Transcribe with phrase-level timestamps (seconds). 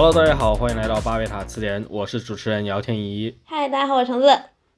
[0.00, 3.36] Hello，大家好，欢迎来到巴贝塔词典，我是主持人姚天怡。
[3.44, 4.28] 嗨，大家好，我是橙子。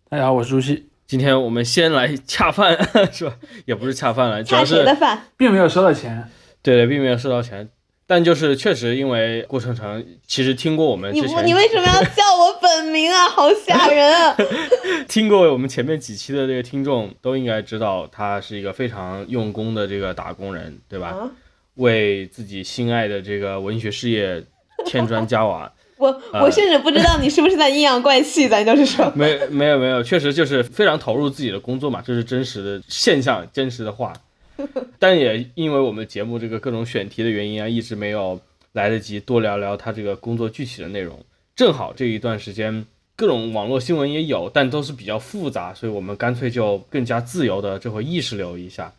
[0.09, 0.89] 大家好，我是朱熹。
[1.07, 2.75] 今天我们先来恰饭，
[3.13, 3.37] 是吧？
[3.67, 5.27] 也不是恰饭了，主要恰谁是的饭？
[5.37, 6.27] 并没有收到钱，
[6.63, 7.69] 对对，并没有收到钱，
[8.07, 13.29] 但就是确实因为顾程程其实听过我们之前你为什么要叫我本名啊？
[13.29, 14.35] 好吓人啊！
[15.07, 21.09] 听过我们前面几期的这个听众都应该知道，他是一个非常用功的这个打工人，对吧？
[21.09, 21.31] 啊，
[21.75, 24.43] 为自己心爱的这个文学事业
[24.85, 25.73] 添砖加瓦。
[25.97, 34.13] 我呃我甚至不知道你是不是在阴阳怪气，咱就是说，没没有没有，确实就是非常投入自己的工作嘛，这是真实的现象，真实的话。
[34.99, 38.41] 但也因为我们节目这个各种选题的原因啊，一直没有
[38.73, 41.19] 来得及多聊聊他这个工作具体的内容。
[41.57, 42.85] 正好这一段时间
[43.17, 48.91] 各种网络新闻也有，但都是比较复杂，所以我们干脆就更加自由的这回意识流一下。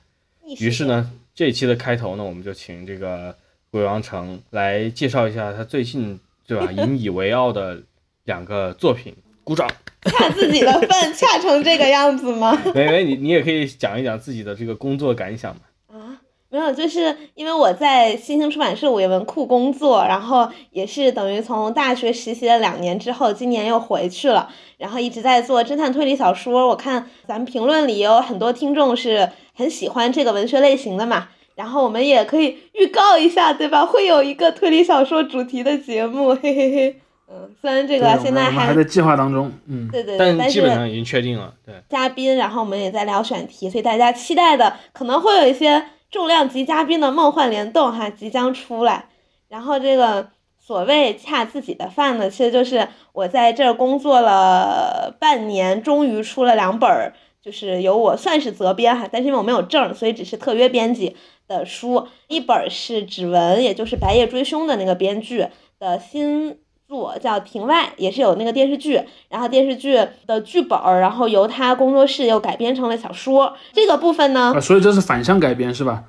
[0.60, 3.36] 于是呢，这一期的开头呢，我们就请这个
[3.72, 7.82] 鬼王城来介绍一下他最近对吧 引以为傲的
[8.26, 9.16] 两个作品。
[9.44, 9.68] 鼓掌。
[10.04, 12.60] 恰自己的饭恰成这个样子吗？
[12.76, 15.62] 没没，你你也可以讲一讲自己的这个工作感想嘛。
[15.88, 26.68] 啊，没有，就是因为我在新兴出版社五月文库工作，然后也是等于从大学实习了两年之后，今年又回去了，然后一直在做侦探推理小说。
[26.68, 31.30] 我看咱们评论里也有很多听众是很喜欢这个文学类型的嘛，
[31.62, 33.86] 然后我们也可以预告一下，对吧？
[33.86, 36.96] 会有一个推理小说主题的节目，嘿嘿嘿。
[37.30, 39.52] 嗯，虽然这，个现在还还在计划当中。
[39.68, 49.06] 嗯，对对对，但基本上已经确定了，对，嘉宾，然后我们也在聊选题，所以大家期待的可能会有一些重量级嘉宾的梦幻联动哈即将出来。
[49.48, 61.16] 然后这个所谓恰自己的饭呢，其实就是我在这儿工作了半年，终于出了两本儿，就是由我算是责编哈，但是因为我没有证，所以只是特约编辑
[61.52, 62.08] 的书。
[62.28, 65.46] 一本儿是指纹，也就是《白夜追凶》的那个编剧
[65.80, 66.58] 的新
[66.88, 69.02] 作，叫《庭外》，也是有那个电视剧。
[69.30, 73.56] 然后电视剧的剧本儿，然后由他工作室又改编成了小说。
[73.74, 76.04] 这个部分呢，啊，所以这是反向改编是吧？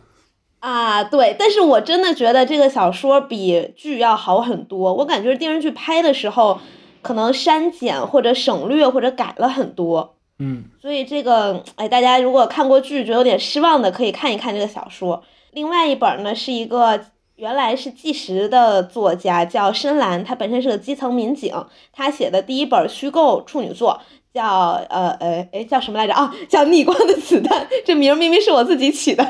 [0.60, 4.94] 啊，对，但是我真的觉得这个小说比剧要好很多。
[4.94, 6.60] 我感觉电视剧拍的时候，
[7.02, 10.14] 可能删减或者省略或者改了很多。
[10.38, 15.22] 嗯，所以这个，哎，大家如果看过剧觉得有点失望的，可以看一看这个小说。
[15.52, 17.00] 另外一本呢是一个
[17.36, 21.54] 原来是纪实的作家，叫深蓝，他本身是个基层民警，
[21.92, 24.00] 他写的第一本虚构处女作
[24.32, 26.34] 叫呃呃哎叫什么来着啊？
[26.48, 29.26] 叫《逆光的子弹》，这名明明是我自己起的。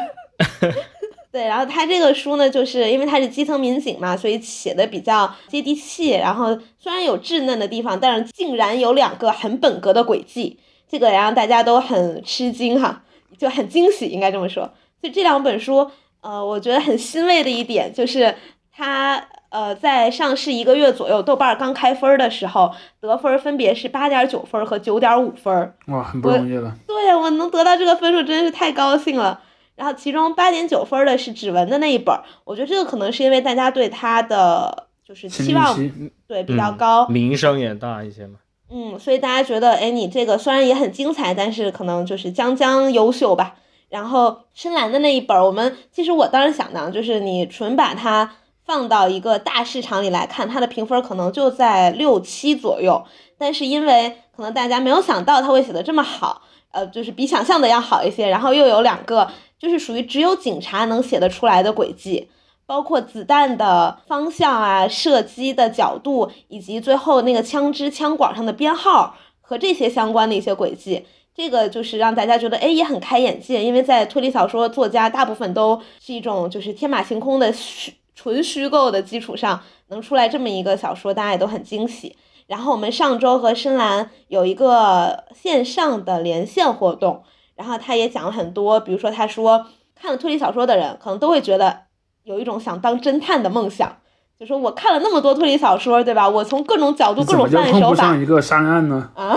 [1.32, 6.10] 对，然后他这个书呢，就是因为他是基层民警嘛，所以写的比较接地气。
[6.10, 13.02] 然后虽然有稚嫩的地方，但是竟然有两个很本格的轨迹，这个也让大家都很吃惊哈，
[13.38, 14.64] 就很惊喜，应该这么说。
[15.00, 15.90] 所以这两本书，
[16.22, 18.34] 呃，我觉得很欣慰的一点就是
[18.74, 19.22] 它。
[19.52, 22.72] 呃，在上市一个月左右，豆瓣儿刚开分儿的时候，
[23.02, 25.74] 得分分别是八点九分儿和九点五分儿。
[25.88, 26.74] 哇，很不容易了。
[26.86, 29.42] 对我能得到这个分数，真的是太高兴了。
[29.76, 38.38] 然后其中八点九分的是指纹的那一本儿，我觉得这个可能是因为大家对它的就是期望期对比较嗯高，名声也大一些嘛。
[38.70, 43.56] 嗯，所以大家觉得，哎，你这个虽然也很精彩，但是可能就是将将优秀吧。
[43.92, 48.32] 然后深蓝的那一本，我们其实我当时想的，就是你纯把它
[48.64, 53.04] 放到一个大市场里来看，它的评分可能就在六七左右。
[53.36, 62.30] 但是因为可能大家没有想到它会写的这么好，呃，就是比想象的要好一些，然后又有两个就是属于只有警察能写得出来的轨迹。
[62.64, 71.04] 包括子弹的方向啊、射击的角度，以及最后那个枪支、枪管上的编号和这些相关的一些轨迹，
[71.34, 82.16] 这个就是让大家觉得哎也很开眼界，因为在推理小说作家大部分都是一种就是天马行空的虚纯虚构的基础上能出来这么一个小说，大家也都很惊喜。
[82.46, 87.22] 然后我们上周和深蓝有一个线上的连线活动，
[87.54, 91.82] 然后他也讲了很多，比如说他说看了推理小说的人可能都会觉得。
[92.24, 93.96] 有一种想当侦探的梦想，
[94.38, 96.28] 就说我看了那么多推理小说，对吧？
[96.28, 99.10] 我从各种角度、各种犯案手法碰不上一个杀人案呢？
[99.16, 99.36] 啊，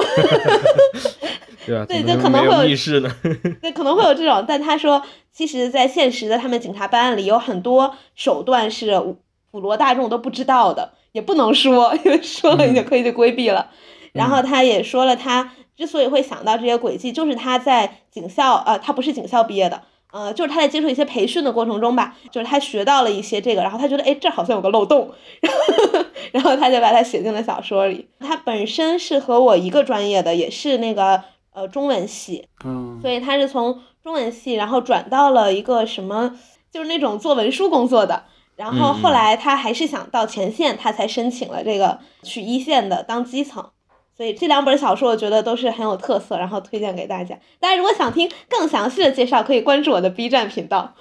[1.65, 1.85] 对吧？
[1.85, 3.01] 对怎么没有这可能会有？
[3.61, 4.43] 对，可能会有这种。
[4.47, 5.01] 但他说，
[5.31, 8.91] 其实，在现实的他们警察办案里，有很多手段是
[9.51, 13.69] 普罗大众都不知道的，也不能说，因为说了你就可以就规避了。
[14.13, 19.81] 然后他也说了，他之所以会想到这些轨迹，就是他在警校，呃，他不是警校毕业的。
[20.13, 25.11] 呃，就是他在接受一些培训的过程中吧，就是他学到了一些这个，然后他觉得，哎，这好像有个漏洞，
[25.41, 28.07] 然后， 然后他就把它写进了小说里。
[28.21, 31.21] 他本身是和我一个专业的，也是那个
[31.55, 36.37] 呃中文系，嗯，所以他是从中文系，然后转到了一个什么，
[36.71, 38.25] 就是那种做文书工作的。
[38.55, 43.71] 然后后来他还是想到前线，他才申请了这个去一线的当基层。
[44.15, 47.37] 所以这两本小说我觉得都是很有特色，然后推荐给大家。
[47.59, 50.93] 大家如果想听更详细的介绍，可以关注我的 B 站频道，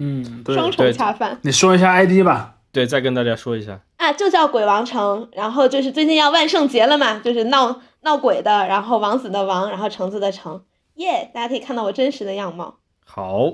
[0.00, 2.54] 嗯， 双重恰饭你说一下 ID 吧。
[2.72, 5.28] 对，再跟大家说一下，啊，就叫鬼王城。
[5.32, 10.62] 然后就是最近要万圣节了嘛，就是闹闹鬼的，然后王子的王，然后橙子的橙，
[10.94, 13.50] 耶、大家可以看到我真实的样貌，好，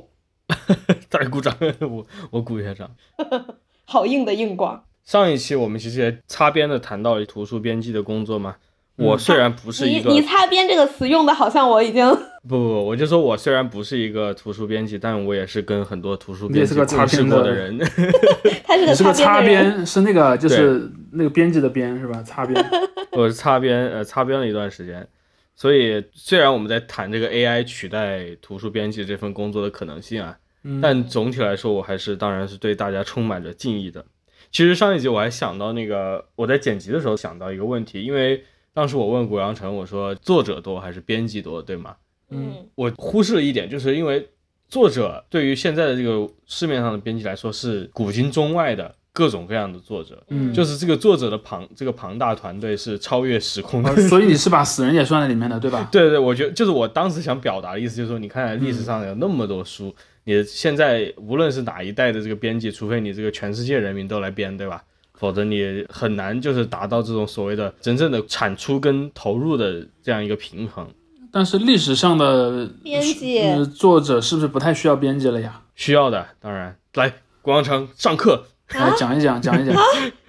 [1.09, 2.95] 大家鼓掌，我我鼓一下掌。
[3.87, 4.85] 好硬的硬广。
[5.05, 8.57] 上一期我们其实也擦边的谈到了图书编辑的工作嘛。
[8.97, 12.09] 我虽然不是你一个，你擦边这个词用的好像我已经
[12.43, 17.79] 不不不，我就说我虽然不是一个图书编辑，但我也是跟很多图书编辑是个擦边过的人。
[18.67, 19.77] 他是个你是个擦擦边的擦。
[19.77, 22.23] 边，是那个 就是那个编辑的编是吧？
[22.23, 22.65] 擦边。
[23.13, 25.07] 我是擦边呃擦边了一段时间，
[25.55, 34.05] 所以虽然我们在谈这个 AI 取代图书编辑这份工作的可能性啊，嗯但总体来说，我还是当然是对大家充满着敬意的。
[34.51, 38.43] 其实上一集我还想到那个我在剪辑的时候想到一个问题，因为
[38.75, 41.97] 当时我问谷阳城，我说作者多还是编辑多，对吗？
[42.31, 44.27] 嗯我忽视了一点，就是因为
[44.69, 53.97] 作者对于现在的这个市面上的编辑来说是古今中外的各种各样的作者，嗯就是这个作者的庞这个庞大团队是超越时空的哦。
[54.09, 55.87] 所以你是把死人也算在里面的，对吧？
[55.93, 59.95] 对对，我觉得就是我当时想表达的意思，就是说，你看历史上有那么多书，
[60.25, 64.83] 你现在无论是哪一代的这个编辑，除非你这个全世界人民都来编，对吧？
[65.23, 70.85] 否则你很难就是达到这种所谓的真正的产出跟投入的这样一个平衡。
[71.31, 75.63] 但是历史上的编辑呃作者是不是不太需要编辑了呀？
[75.77, 78.47] 需要的，当然来国王城上课。
[78.69, 79.77] 来讲一讲，讲一讲。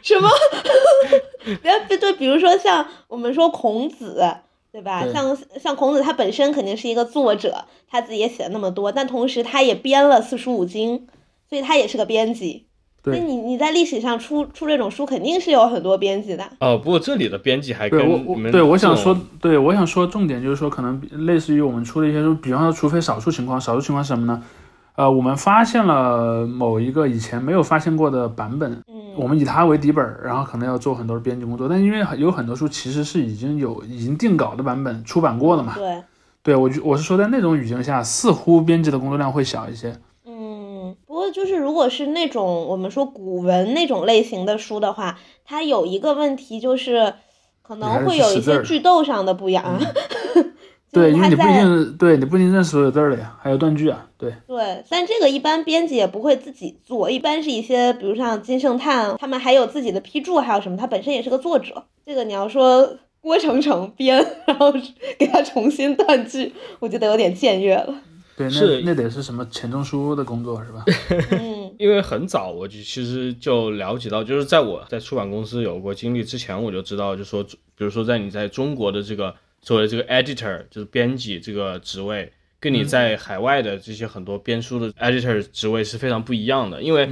[0.04, 0.30] 什么？
[1.63, 4.22] 别别对，比如说像我们说孔子，
[4.72, 5.04] 对吧？
[5.04, 11.07] 对像像孔子他本身肯定是一个作者，他自己也写了那么多，但同时他也编了四书五经，
[11.50, 12.68] 所以他也是个编辑。
[13.04, 16.44] 所以对你你在历史上出出这种书，肯定是有很多编辑的。
[16.60, 24.42] 哦，不过这里的编辑还跟对我你们对我想说，对我想说重点就是说，可能类似于我们出的一些书，比方说，除非少数情况，少数情况是什么呢？
[24.96, 36.04] 呃，我们发现了某一个以前没有发现过的版本，嗯，我们以它为底本，然后可能要做很多编辑工作，但因为有很多书其实是已经有已经定稿的版本出版过了嘛，对，
[36.44, 39.94] 对我就我是说在那种语境下，似乎编辑的工作量会小一些。
[41.34, 47.16] 就是如果是那种我们说古文那种类型的书的话，它有一个问题就是
[47.62, 49.78] 可能会有一些句逗上的不一样。
[50.94, 54.32] 对，因为你不一在定对你不一定认识所有字儿的呀，还有断句啊，对。
[54.46, 61.86] 对，但这个一般编辑也不会自己做，一般是一些比如像金圣叹，他们还有自己的批注，还有什么，他本身也是个作者。
[62.06, 64.72] 这个你要说郭成成编， 然后
[65.18, 67.96] 给他重新断句，我觉得有点僭越了。
[68.36, 70.84] 对，是那那得是什么钱钟书的工作是吧？
[71.32, 87.10] 嗯因为很早我就其实就了解到，就是在我在出版公司有过经历之前，我就知道，就说比如说在你在中国的这个作为这个 editor 就是编辑这个职位，跟你在海外的这些很多编书的 editor 职位是非常不一样的，因为。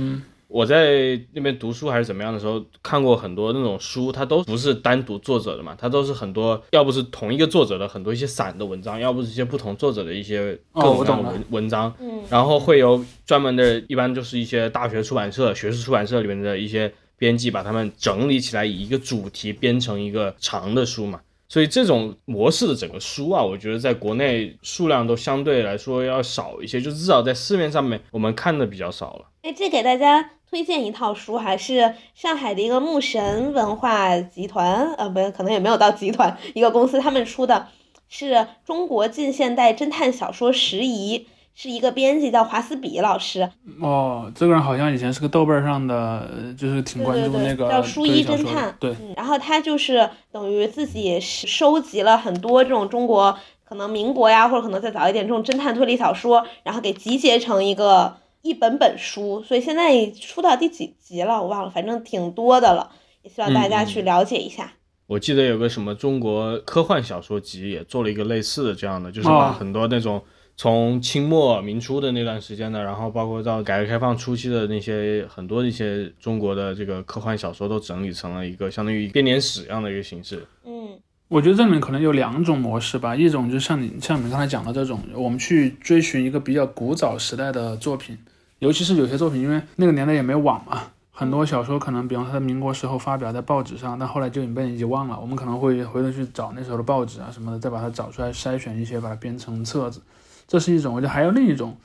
[0.52, 21.22] 我在那边读书还是怎么样的时候，看过很多那种书，它都不是单独作者的嘛，它都是很多，要不是同一个作者的很多一些散的文章，要不是一些不同作者的一些各种各样的文、文章，嗯然后会有专门的，一般就是一些大学出版社、学术出版社里面的一些编辑，把它们整理起来，以一个主题编成一个长的书嘛。
[21.48, 29.26] 所以这种模式的整个书啊，我觉得在国内数量都相对来说要少一些，就至少在市面上面我们看的比较少了。
[29.44, 37.68] 哎，这给大家推荐一套书，还是上海的一个牧神文化集团，呃，不，可能也没有到集团，一个公司他们出的，
[38.08, 43.50] 是中国近现代侦探小说拾遗，是一个编辑叫华斯比老师，
[43.82, 64.74] 哦，这个人好像以前是个豆瓣上的，呃就是挺关注那个叫书衣推理小说的侦探，对，嗯，然后他就是等于自己收集了很多这种中国可能民国呀，或者可能再早一点这种侦探推理小说，然后给集结成一个一本本书，所以现在出到第几集了我忘了，反正挺多的了，也希望大家去了解一下。
[65.08, 70.24] 我记得有个什么中国科幻小说集也做了一个类似的这样的，就是把哦很多那种
[70.56, 80.48] 从清末民初的那段时间的，然后包括到改革开放初期的那些很多一些中国的这个科幻小说都整理成了一个相当于编年史一样的一个形式。
[80.66, 88.18] 嗯我觉得这里面可能有两种模式吧，一种就像你像你刚才讲的这种，我们去追寻一个比较古早时代的作品，
[88.62, 95.18] 尤其是有些作品，因为那个年代也没网嘛，很多小说可能，比方说在民国时候发表在报纸上，但后来就已经被人遗忘了。
[95.20, 100.00] 我们可能会回头去找那时候的报纸啊什么的，再把它找出来，筛选一些，把它编成册子。
[100.48, 101.76] 这是一种，我觉得还有另一种，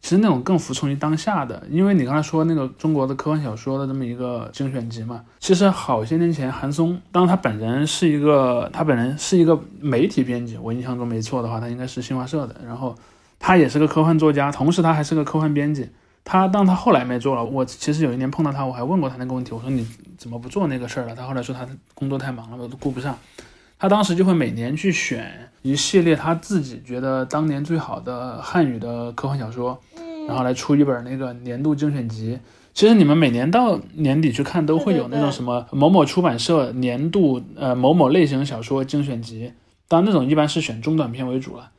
[0.00, 12.94] 其实那种更服从于当下的，因为你刚才说那个中国的科幻小说的这么一个精选集嘛，其实好些年前韩松，当他本人是一个，他本人是一个媒体编辑，我印象中没错的话，他应该是新华社的，然后
[13.38, 15.90] 他也是个科幻作家，同时他还是个科幻编辑。
[16.24, 19.86] 他当他后来没做了，我其实有一年碰到他，我还问过他那个问题，我说你
[20.16, 21.14] 怎么不做那个事儿了？
[21.14, 23.18] 他后来说他工作太忙了，我都顾不上。
[23.78, 29.80] 他当时就会每年去选一系列他自己觉得当年最好的汉语的科幻小说，
[30.28, 32.38] 然后来出一本那个年度精选集。
[32.72, 39.52] 其实你们每年到年底去看，都会有那种什么某某出版社年度呃某某类型小说精选集，
[39.88, 41.70] 当然那种一般是选中短篇为主了，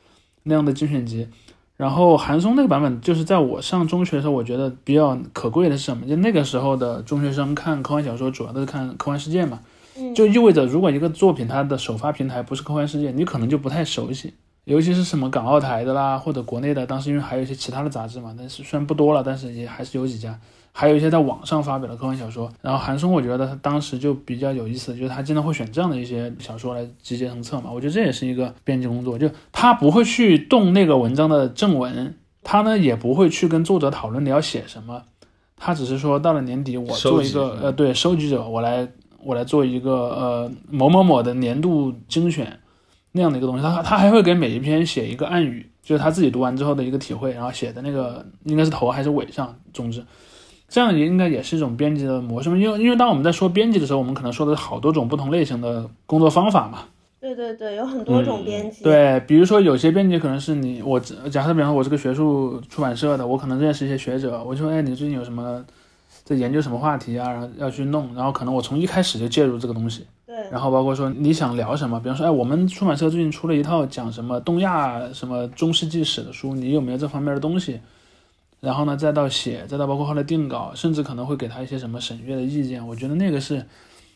[0.43, 1.29] 那样的精选集。
[1.75, 6.06] 然后韩松那个版本，就是在我上中学的时候，我觉得比较可贵的是什么？
[6.06, 9.60] 就那个时候的中学生看科幻小说，主要都是看科幻世界嘛。
[10.15, 14.34] 就意味着，如果一个作品它的首发平台不是科幻世界，你可能就不太熟悉，
[14.65, 16.86] 尤其是什么港澳台的啦，或者国内的。
[16.86, 20.39] 当时因为还有一些其他的杂志嘛，但是虽然不多了，但是也还是有几家，
[20.74, 22.51] 还有一些在网上发表的科幻小说。
[22.62, 27.72] 然后韩松，我觉得他当时就比较有意思，就是他经常会选这样的一些小说来集结成册嘛。
[27.72, 35.03] 我觉得这也是一个编辑工作，就他不会去动那个文章的正文，他呢也不会去跟作者讨论你要写什么，
[35.56, 38.88] 他只是说到了年底，我做一个呃对收集者，我来。
[39.25, 42.60] 我来做一个呃某某某的年度精选
[43.13, 50.03] 那样的一个东西，他他还会给每一篇写一个暗语，就是他自己读完之后的一个体会，然后写的那个应该是头还是尾上，总之，
[50.74, 52.58] 这样也应该也是一种编辑的模式嘛。
[52.58, 56.80] 因为因为当我们在说编辑的时候，我们可能说的是好多种不同类型的工作方法嘛。
[57.22, 58.84] 对对对，有很多种编辑。
[58.84, 65.63] 对，比如说有些编辑可能是你我假设，比方说我是个学术出版社的，我可能认识一些学者，我就说，哎，你最近有什么？
[66.24, 67.30] 在研究什么话题啊？
[67.30, 70.08] 然后要去弄，然后可能我从一开始就介入这个东西。
[70.25, 70.36] 对。
[70.50, 77.80] 然后包括说你想聊什么，比方说，哎，我们出版社最近出了一套讲什么东亚什么中世纪史的书，你有没有这方面的东西？
[78.63, 82.88] 然后呢，再到写，再到包括后来定稿，甚至可能会给他一些什么审阅的意见。
[82.88, 83.65] 我觉得那个是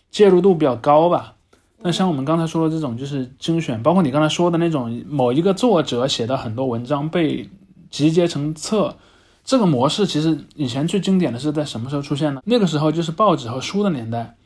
[0.10, 1.34] 介入度比较高吧。
[1.82, 7.50] 那像我们刚才说的这种，就是精选，包括你刚才说的那种，某一个作者写的很多文章被
[7.90, 8.96] 集结成册。
[9.44, 12.42] 这个模式其实以前最经典的是在什么时候出现的？
[12.46, 14.38] 那个时候就是报纸和书的年代，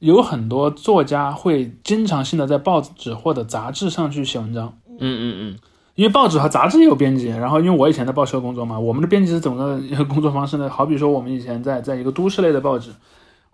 [0.00, 4.76] 有很多作家会经常性的在报纸或者杂志上去写文章。
[4.88, 5.58] 嗯嗯嗯，
[5.94, 10.68] 因为报纸和杂志也有编辑，然后因为我以前在报社工作嘛，我们的编辑是怎么个 工作方式呢？
[10.68, 12.90] 好比说我们以前在在一个都市类的报纸，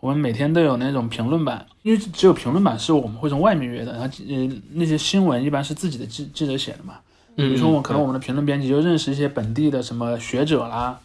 [0.01, 6.95] 我们每天都有那种评论版，因为只有评论版是我们会从外面约的，然后呃那些新闻一般是自己的记记者写的嘛。
[7.37, 10.99] 比如说，我可能我们的评论编辑就认识一些本地的什么学者啦，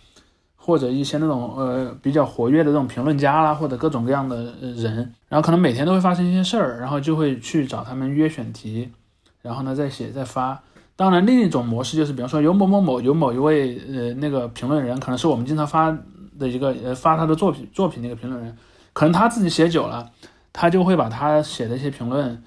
[0.55, 8.89] 或者一些那种呃比较活跃的这种评论家啦，或者各种各样的人，然后可能每天都会发生一些事儿，然后就会去找他们约选题，
[9.41, 10.61] 然后呢再写再发。
[10.95, 15.95] 当然，另一种模式就是，比方说有某某某有某一位呃那个评论人，可能是我们经常发
[16.39, 18.57] 的一个呃发他的作品作品那个评论人，
[18.93, 20.09] 可能他自己写久了，
[20.53, 22.43] 他就会把他写的一些评论。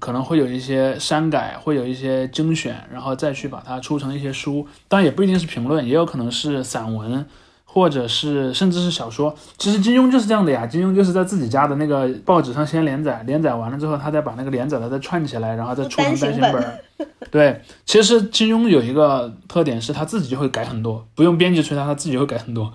[0.00, 4.64] 可能会有一些删改，会有一些精选，然后再去把它出成一些书。
[4.86, 7.26] 当然也不一定是评论，也有可能是散文，
[7.64, 9.34] 或者是甚至是小说。
[9.56, 16.78] 其实金庸就是这样的呀，金庸就是在自己家的那个报纸上先连载，连载完了之后，他再把那个连载的再串起来，然后再出成单行本。
[17.30, 22.72] 对，其实金庸有一个特点是他自己就会改很多，不用编辑催他，他自己会改很多。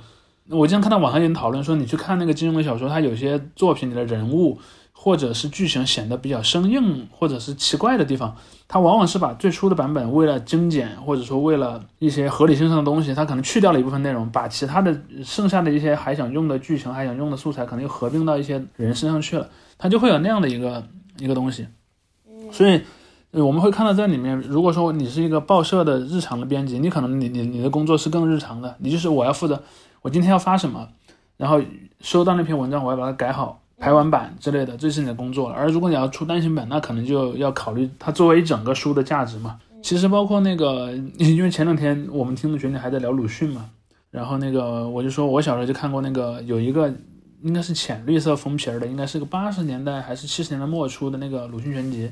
[0.50, 4.60] 我经常看到网上有人讨论说，你去看那个金庸的小说，他有些作品里的人物。
[4.96, 8.38] 或者是剧情显得比较生硬，或者是奇怪的地方，
[8.70, 20.82] 它往往是把最初的版本为了精简，或者说为了一些合理性上的东西，它可能去掉了一部分内容，把其他的剩下的一些还想用的剧情、还想用的素材，可能又合并到一些人身上去了，它就会有那样的一个
[21.18, 21.68] 一个东西。
[22.50, 22.80] 所以
[23.42, 29.62] 我们会看到在里面，如果说你是一个报社的日常的编辑，你可能你你你的工作是更日常的，你就是我要负责
[30.02, 30.88] 我今天要发什么，
[31.38, 31.62] 然后
[32.02, 33.60] 收到那篇文章，我要把它改好。
[33.80, 35.56] 排完版之类的，这是你的工作了。
[35.56, 39.60] 而如果你要出单行本，那可能就要考虑它作为一整个书的价值嘛。
[39.82, 43.72] 其实包括那个，因为前两天我们听的群里还在聊鲁迅嘛，
[44.10, 46.94] 然后那个我就说我小时候就看过那个有一个
[47.42, 52.10] 应该是浅绿色封皮儿的，应该是个八十年代还是七十年代末出的那个鲁迅全集。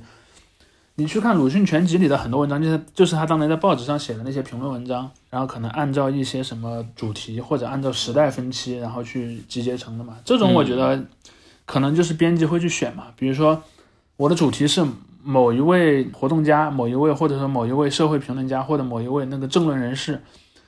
[0.95, 10.17] 你去看鲁迅全集里的很多文章，就是就是他当年在报纸上写的那些评论文章，然后可能按照一些什么主题或者按照时代分期，然后去集结成的嘛。
[10.24, 11.03] 这种我觉得。
[11.63, 13.63] 可能就是编辑会去选嘛，比如说
[14.17, 14.86] 我的主题是
[15.24, 20.21] 某一位活动家，某一位或者说某一位社会评论家，或者某一位那个政论人士，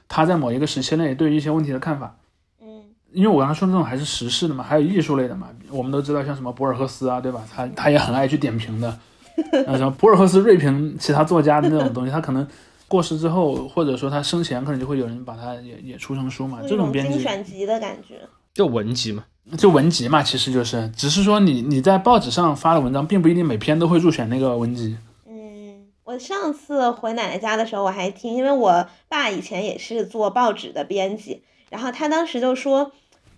[0.07, 2.15] 他在某一个时期内对于一些问题的看法。
[2.61, 7.43] 嗯，因为我刚才说的这种还是时事的嘛，还有艺术类的嘛，我们都知道像什么博尔赫斯啊，对吧？
[7.53, 8.97] 他他也很爱去点评的，
[9.67, 12.47] 啊什么博尔赫斯瑞评其他作家的那种东西，他可能
[12.87, 16.59] 过世之后，或者说他生前，可能就会有人把他也也出成书嘛。
[16.67, 18.19] 这种编辑精选集的感觉，
[18.53, 19.25] 就文集嘛，
[19.57, 24.95] 就文集嘛，其实就是，只是说你你在报纸上发的文章，并不一定每篇都会入选那个文集。
[25.27, 32.91] 嗯，我上次回奶奶家的时候，我还听，因为我爸以前也是做报纸的编辑，然后他当时就说，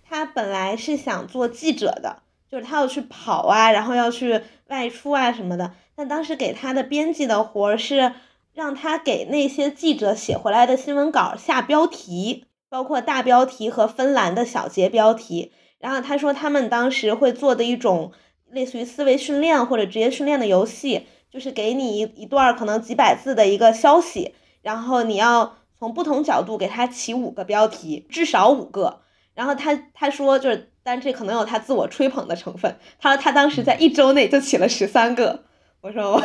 [0.03, 2.17] 他本来是想做记者的，
[2.51, 8.13] 就是他要去跑啊，然后要去外出啊什么的，但当时给他的编辑的活儿是
[8.53, 15.51] 让他给那些记者写回来的新闻稿下标题，包括大标题和分栏的小节标题。
[15.79, 18.11] 然后他说他们当时会做的一种
[18.49, 29.01] 类似于思维训练或者职业训练的游戏，就是给你一一段可能几百字的一个消息，然后你要从不同角度给他起五个标题，至少五个。
[29.33, 32.77] 然后他他说就是，但这可能有他自我吹捧的成分。
[32.99, 35.44] 他说他当时在一周内就起了十三个。
[35.85, 36.21] 我说我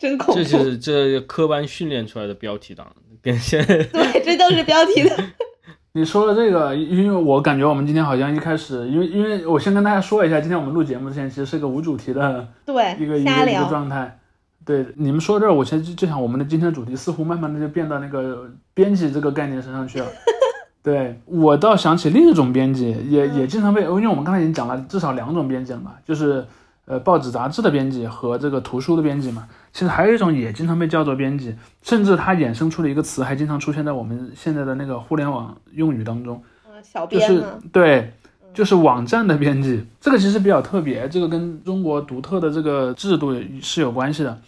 [0.00, 2.84] 真恐怖，这是这科班训练出来的标题党，
[3.22, 5.16] 跟现在对，这都是标题的。
[5.94, 13.68] 你说的这个，因为我感觉我们今天好像一开始，因为因为我先跟大家说一下，今天我们录节目之前其实是个无主题的对，一个一个一个瞎聊。
[13.68, 14.18] 状态。
[14.64, 20.06] 对，你们说这儿，我其实就就想我们的今天的主题似乎慢慢的就变到那个编辑这个概念身上去了。
[20.82, 26.44] 对我倒想起另一种编辑，也也经常被，因为我们刚才已经讲了至少两种编辑了嘛，就是
[26.86, 29.46] 呃报纸杂志的编辑和这个图书的编辑嘛。
[29.72, 36.42] 其实还有一种也经常被叫做编辑，甚至它衍生出了一个词，还经常出现在我们现在的那个互联网用语当中。
[36.66, 37.58] 嗯，小就是编呢？
[37.70, 38.12] 对，
[38.54, 44.38] 就是网站的编辑，这个其实比较特别，这个跟中国独特的这个制度是有关系的。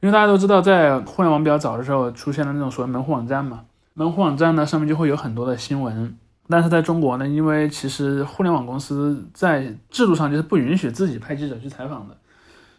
[0.00, 3.62] 因为大家都知道，在互联网比较早的时候，出现了那种所谓门户网站嘛，
[3.94, 6.14] 门户网站呢上面就会有很多的新闻。
[6.48, 12.16] 但是在中国呢，因为其实互联网公司在制度上就是不允许自己派记者去采访的，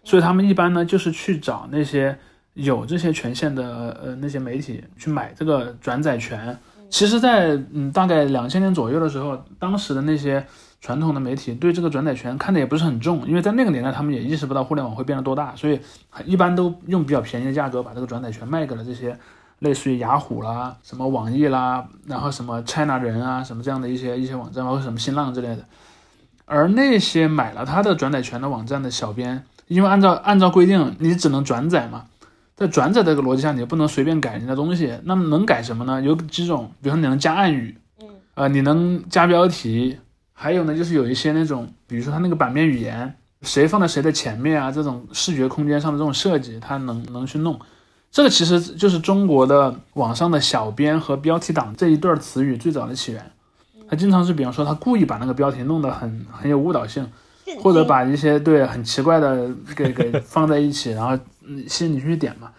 [0.03, 2.17] 所以他们一般呢就是去找那些
[2.53, 6.57] 有这些权限的呃那些媒体去买这个转载权。
[6.89, 10.43] 其实在，嗯大概两千年左右的时候，当时的那些
[10.81, 15.79] 传统的媒体对这个转载权看得也不是很重，因为在那个年代他们也意识不到互联网会变得多大，所以
[16.25, 19.15] 一般都用比较便宜的价格把这个转载权卖给了这些
[19.59, 25.65] 类似于雅虎啦、什么网易啦，然后什么 China 人啊、什么这样的一些一些网站，包括什么新浪之类的。
[26.45, 32.05] 而那些买了他的转载权的网站的小编，因为按照按照规定，你只能转载嘛，
[32.55, 34.97] 在转载这个逻辑下，你不能随便改人家东西。
[35.03, 36.01] 那么能改什么呢？
[36.01, 39.99] 有几种，比如说你能加暗语，嗯，呃，你能加标题，
[40.33, 47.59] 还有呢，就是有一些那种，比如说它那个版面语言，谁放在谁的前面啊，这种视觉空间上的这种设计，它能能去弄。
[48.11, 53.31] 这个其实就是中国的网上的小编和标题党这一对词语最早的起源。
[53.87, 57.07] 他经常是，比方说他故意把那个标题弄得很很有误导性，
[57.61, 61.17] 或者把一些对很奇怪的给给 放在一起，然后
[61.47, 62.49] 嗯吸引你去点嘛。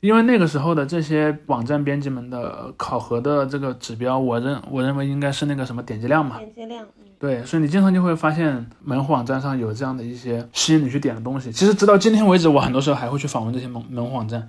[0.00, 6.38] 因为那个时候的这些网站编辑们的考核的这个指标，我认我认为应该是那个什么点击量嘛。
[6.38, 11.52] 点击量，嗯对，所以你经常就会发现门户网站上有这样的一些吸引你去点的东西。
[11.52, 14.48] 其实直到今天为止，我很多时候还会去访问这些门门户网站。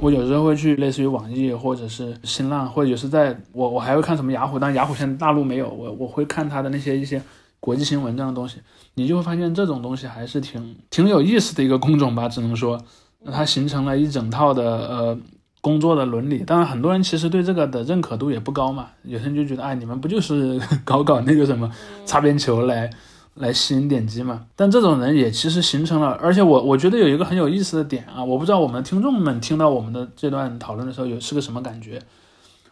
[0.00, 7.22] 我有时候会去类似于网易或者是新浪，或者有时在我我还会看什么雅虎，但雅虎现在大陆没有，我我会看它的那些一些
[7.60, 8.58] 国际新闻这样的东西，
[8.94, 12.78] 你就会发现这种东西还是挺挺有意思的一个工种吧，只能说，
[13.22, 15.18] 那它形成了一整套的呃
[15.62, 16.38] 工作的伦理。
[16.40, 21.70] 当然，很多人其实对这个的认可度也不高嘛，有些人就觉得，哎，你们不就是 搞搞那个什么
[22.04, 22.90] 擦边球来
[23.34, 24.46] 来吸引点击嘛？
[24.54, 32.00] 但这种人也其实形成了，而且我我觉得有一个很有意思的点啊，我不知道我们听众们听到我们的这段讨论的时候有是个什么感觉。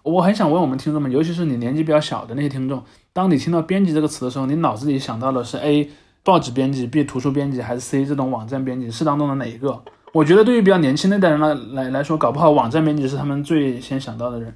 [0.02, 5.88] 我很想问我们听众们，尤其是你年纪比较小的那些听众，当你听到“编辑”这个词的时候，你脑子里想到的是 A
[6.24, 8.90] 报纸编辑、B 图书编辑，还是 C 这种网站编辑？
[8.90, 9.80] 是当中的哪一个？
[10.12, 14.54] 我觉得对于比较年轻那代人来来来说，搞不好网站编辑是他们最先想到的人，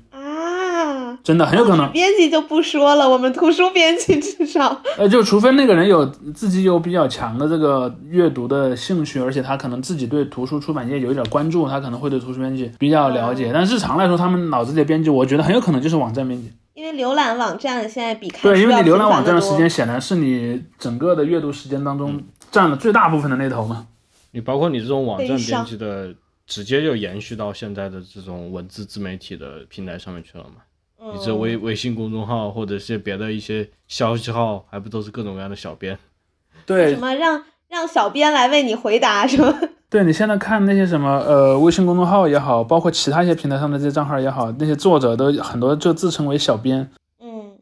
[1.26, 1.90] 真的很有可能。
[1.90, 13.50] 编辑就不说了，我们图书编辑至少，呃，就除非那个人有自己有比较强的这个阅读的兴趣，而且他可能自己对图书出版业有一点关注，他可能会对图书编辑比较了解。
[13.52, 16.52] 但日常来说，他们脑子里的编辑，我觉得很有可能就是网站编辑。
[16.74, 23.88] 因为浏览网站现在比看对，因为你浏览网站的时间显然是你整个的阅读时间当中占了最大部分的那头嘛。
[24.30, 26.14] 你包括你这种网站编辑的，
[26.46, 30.62] 直接就延续到现在的这种文字自媒体的平台上面去了嘛？
[30.98, 35.98] 多你这微微信公众号或者是别的一些消息号，还不都是各种各样的小编？
[36.66, 39.60] 对什，么让让小编来为你回答什么？
[39.88, 47.56] 对你现在看那些什么呃微信公众号也好，包括其他一些平台上的这些账号也好，那些作者都很多就自称为小编，嗯，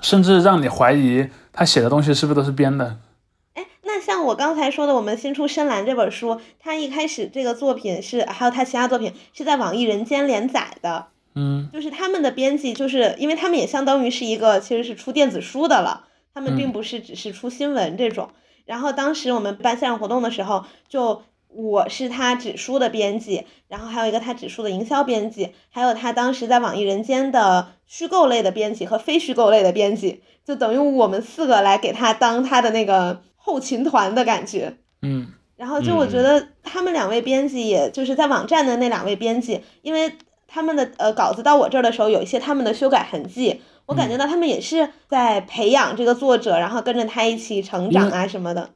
[0.00, 2.98] 甚至让你怀疑他写的东西是不是都是编的。
[3.54, 18.30] 哎，那那像我刚才说的，我们新出《深蓝》这本书，它一开始这个作品是，还有它其他作品是在网易人间连载的，嗯，就是他们的编辑，就是因为他们也相当于是一个其实是出电子书的了，他们并不是只是出新闻这种。
[18.64, 34.78] 然后当时我们办线上活动的时候，就我是他纸书的编辑，然后还有一个他纸书的营销编辑，还有他当时在网易人间的虚构类的编辑和非虚构类的编辑，就等于我们四个来给他当他的那个后勤团的感觉。
[35.02, 40.10] 嗯，然后就我觉得他们两位编辑，也就是在网站的那两位编辑，因为
[40.54, 43.60] 他们的呃稿子到我这儿的时候，有一些他们的修改痕迹。
[43.86, 48.70] 我感觉到他们也是在培养这个作者，然后跟着他一起成长啊什么的。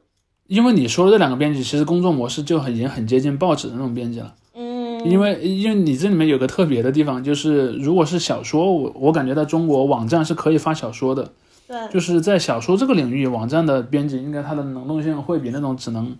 [0.49, 4.35] 因为你说的这两个编辑，其实工作模式就很已经很接近报纸的那种编辑了。
[4.55, 11.31] 嗯，因为因为你这里面有个特别的地方，就是如果是小说，我我感觉在中国网站是可以发小说的。
[11.69, 16.17] 对，就是在小说这个领域，网站的编辑应该它的能动性会比那种只能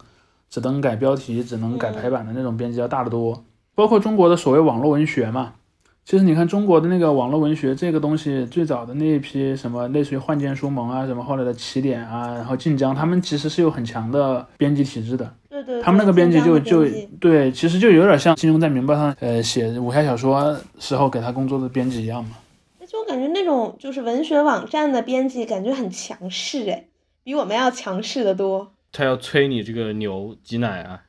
[0.49, 3.43] 只能改标题、只能改排版的那种编辑要大得多。
[3.79, 5.55] 包括中国的所谓网络文学嘛。
[6.05, 15.33] 其实你看中国的那个网络文学这个东西，最早的那一批什么类似于幻剑书盟啊，什么后来的起点啊，然后晋江，他们其实是有很强的编辑体制的。
[15.49, 22.31] 对对，他们那个编辑就就编辑对，其实就有点像金庸在《明报》上呃写武侠小说时候给他工作的编辑一样嘛。
[22.85, 26.87] 就我感觉那种就是文学网站的编辑感觉很强势哎，
[27.23, 28.73] 比我们要强势的多。
[28.91, 31.03] 他要催你这个牛挤奶啊，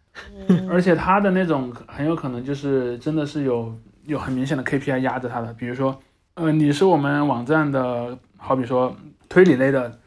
[0.47, 3.73] 嗯而且他的那种很有可能就是真的是有
[4.05, 5.99] 有很明显的 KPI 压着他的，比如说，
[6.36, 8.95] 呃，你是我们网站的，好比说
[9.27, 9.99] 推理类的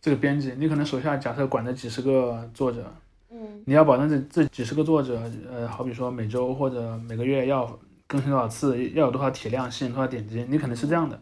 [0.00, 2.92] 这个编辑，你可能手下假设管着几十个作者，
[3.32, 5.20] 嗯你要保证这这几十个作者，
[5.52, 11.20] 呃，好比说每周或者每个月要更新多少次，要有多少体量，吸引多少点击，你可能是这样的。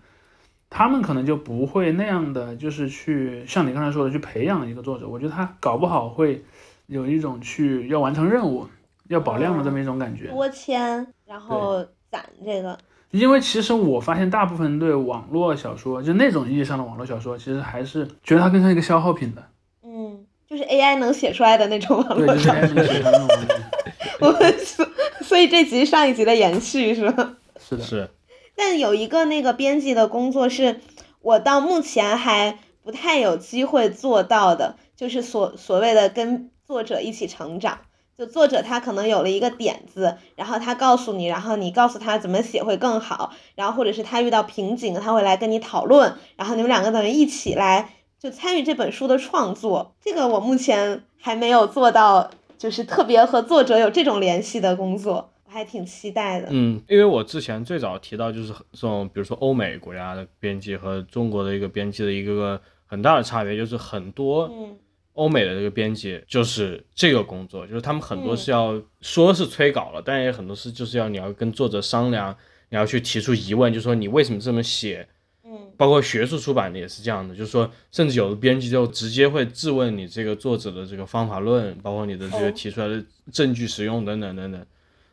[0.71, 6.45] 他们可能就不会那样的，就是去像你刚才说的去培养一个作者，我觉得他搞不好会
[6.89, 8.67] 有一种去要完成任务、
[9.09, 10.29] 要保量的这么一种感觉。
[10.29, 12.77] 多签，然后攒这个。
[13.11, 19.43] 因为其实我发现大部分对网络小说，就那种意义上的网络小说，其实还是觉得它更像一个消耗品的。
[19.83, 23.47] 嗯，就是 AI 能写出来的那种网对，络就是小 AI 能写成那种东西。
[24.21, 24.87] 我们所
[25.23, 27.37] 所以这集上一集的延续是吧？
[27.59, 28.11] 是的，是
[28.57, 30.81] 但有一个那个编辑的工作是
[31.21, 37.81] 我到目前还不太有机会做到的，就是所所谓的跟作者一起成长。
[38.19, 49.95] 就作者他可能有了一个点子，然后他告诉你，然后你告诉他怎么写会更好，然后或者是他遇到瓶颈，他会来跟你讨论，然后你们两个等于一起来就参与这本书的创作。
[50.01, 52.29] 这个我目前还没有做到，
[52.59, 56.49] 就是特别和作者有这种联系的工作，我还挺期待的。
[56.51, 64.77] 嗯，因为我之前最早提到就是这种，比如说欧美国家的编辑和中国的一个编辑的一个很大的差别，就是很多嗯
[65.19, 72.33] 欧美的这个编辑就是这个工作，就是他们很多嗯是要说是催稿了，但也很多是就是要你要跟作者商量，
[72.69, 75.09] 你要去提出疑问，就说你为什么这么写，
[75.45, 83.03] 嗯包括学术出版的也是这样的，就是说，甚至有的编辑就直接会质问你这个作者的这个方法论，包括你的这个哦提出来的
[83.33, 84.65] 证据使用等等等等，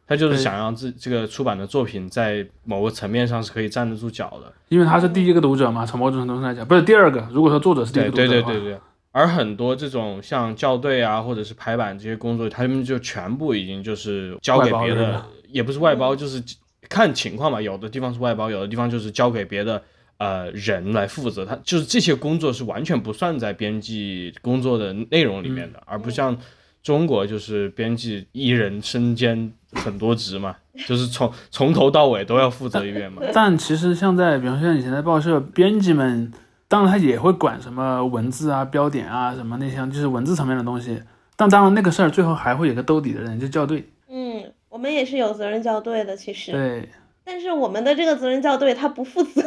[0.08, 4.54] 他就是想让这这个出版的作品在某个层面上是可以站得住脚的。
[4.70, 7.28] 因为他是第一个读者嘛，从某种程度上来讲，不是第二个。
[7.32, 8.80] 如果说作者是第一个读者的话，对对对对。
[9.18, 16.44] 而很多这种像校对啊，或者是排版这些工作，他们就全部已经就是交给别的也不是外包，就是
[16.90, 17.62] 看情况吧。
[17.62, 19.82] 有的地方是外包，有的地方就是交给别的
[20.18, 21.46] 呃人来负责。
[21.46, 26.38] 他就是这些工作是完全不算在编辑工作的内容里面的，而不像
[26.84, 33.22] 中国就是编辑一人身兼很多职嘛，就是从从头到尾都要负责一遍嘛。
[33.34, 36.30] 但其实像在，比方说像以前在报社，编辑们
[36.76, 41.02] 当然他也会管什么文字啊、标点啊什么那些，就是文字层面的东西。
[41.38, 43.88] 但当然那个事儿最后还会有个兜底的人，就校对。
[44.10, 46.52] 嗯，我们也是有责任校对的，其实。
[46.52, 46.90] 对，
[47.24, 49.42] 但是我们的这个责任校对他不负责，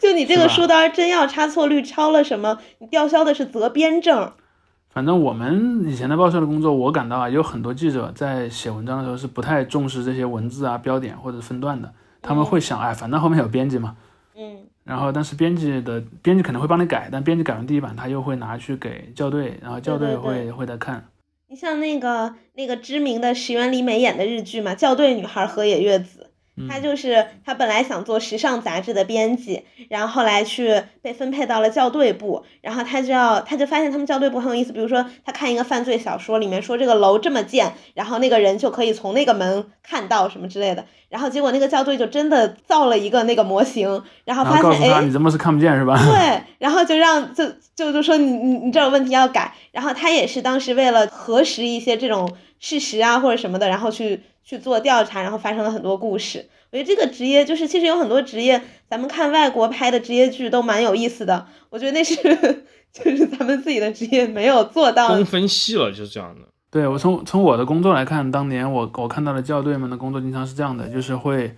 [0.00, 4.30] 就你这个书单真要差错率超了什么，你吊销的是责编证。
[4.88, 11.92] 反正我们以前的报社的工作，我感到啊，有很多记者在写文章的时候是不太重视这些文字啊、标点或者分段的。
[12.22, 13.96] 他们会想，哎，反正后面有编辑嘛。
[14.36, 21.04] 嗯然后，但是编辑的编辑可能会帮你改，但编辑改完第一版，他又会拿去给校对，然后校对对会对会再看。
[21.48, 26.15] 你像那个那个知名的石原里美演的日剧嘛，《校对女孩河野月子》，
[26.68, 45.96] 他就是他本来想做时尚杂志的编辑，然后后来去被分配到了校对部，然后他就要他就发现他们校对部很有意思，比如说他看一个犯罪小说里面说这个楼这么建，然后那个人就可以从那个门看到什么之类的，然后结果那个校对就真的造了一个那个模型，然后发现哎你这么是看不见是吧？
[45.96, 56.46] 对，然后就让就就就说你你你这有问题要改，然后他也是当时为了核实一些这种事实啊或者什么的，然后去去做调查，然后发生了很多故事。
[56.70, 61.46] 我觉得这个职业就是其实有很多职业，咱们看外国拍的职业剧都蛮有意思的。
[61.70, 62.14] 我觉得那是
[62.92, 66.42] 就是咱们自己的职业没有做到工分析了，就是这样的。
[66.70, 71.56] 对我从从我的工作来看，当年我我看到的校对们的工作经常是这样的，就是会，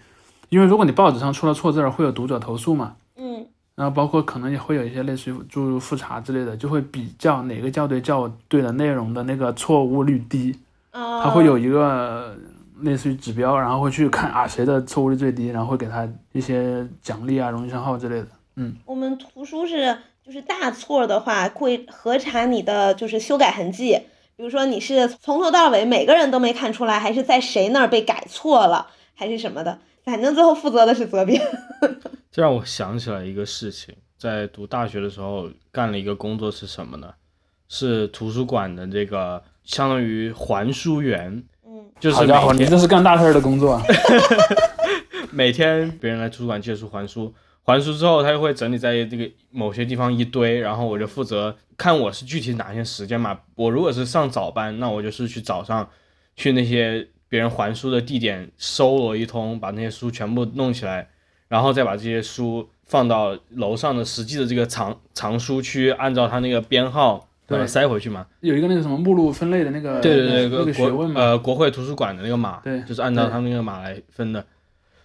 [0.48, 10.56] 因为如果你报纸上出了错字儿，会有读者投诉嘛，嗯然后包括可能也会有一些类似于诸如复查之类的，就会比较哪个校对校对的内容的那个错误率低，
[10.90, 12.36] 啊，它会有一个
[12.82, 18.28] 类似于指标，然后会去看啊谁的错误率最低，然后会给他一些奖励啊、荣誉称号之类的。
[18.56, 23.98] 嗯我们图书是就是大错的话会核查你的就是修改痕迹，
[24.36, 31.40] 比如说你是从头到尾每个人都没看出来，还是在谁那儿被改错了，还是什么的，反正最后负责的是责编。
[32.30, 37.14] 这让我想起来一个事情，在读大学的时候干了一个工作是什么呢？
[37.68, 41.57] 是图书馆的这个相当于还书员，嗯
[42.00, 43.82] 就是好家伙，你这是干大事儿的工作啊！
[45.30, 47.32] 每天别人来图书馆借书还书，
[47.64, 53.38] 还书之后他就会整理在这个某些地方一堆，然后我就负责看我是具体哪些时间嘛。
[53.54, 55.88] 我如果是上早班，那我就是去早上
[56.34, 61.08] 去那些别人还书的地点搜罗一通，把那些书全部弄起来，
[61.48, 68.26] 然后再把这些书放到楼上的实际的这个藏藏书区，按照他那个编号对塞回去嘛。
[68.40, 74.44] 有一个那个什么目录分类的那个对对对，那个学问嘛，国呃国会图书馆的那个码，对就是按照他们那个码来分的。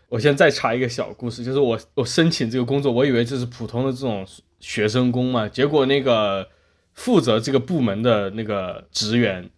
[0.10, 4.24] 我现在再插一个小故事，就是我我申请这个工作，我以为这是普通的这种
[4.60, 6.48] 学生工嘛，结果那个
[6.94, 9.50] 负责这个部门的那个职员，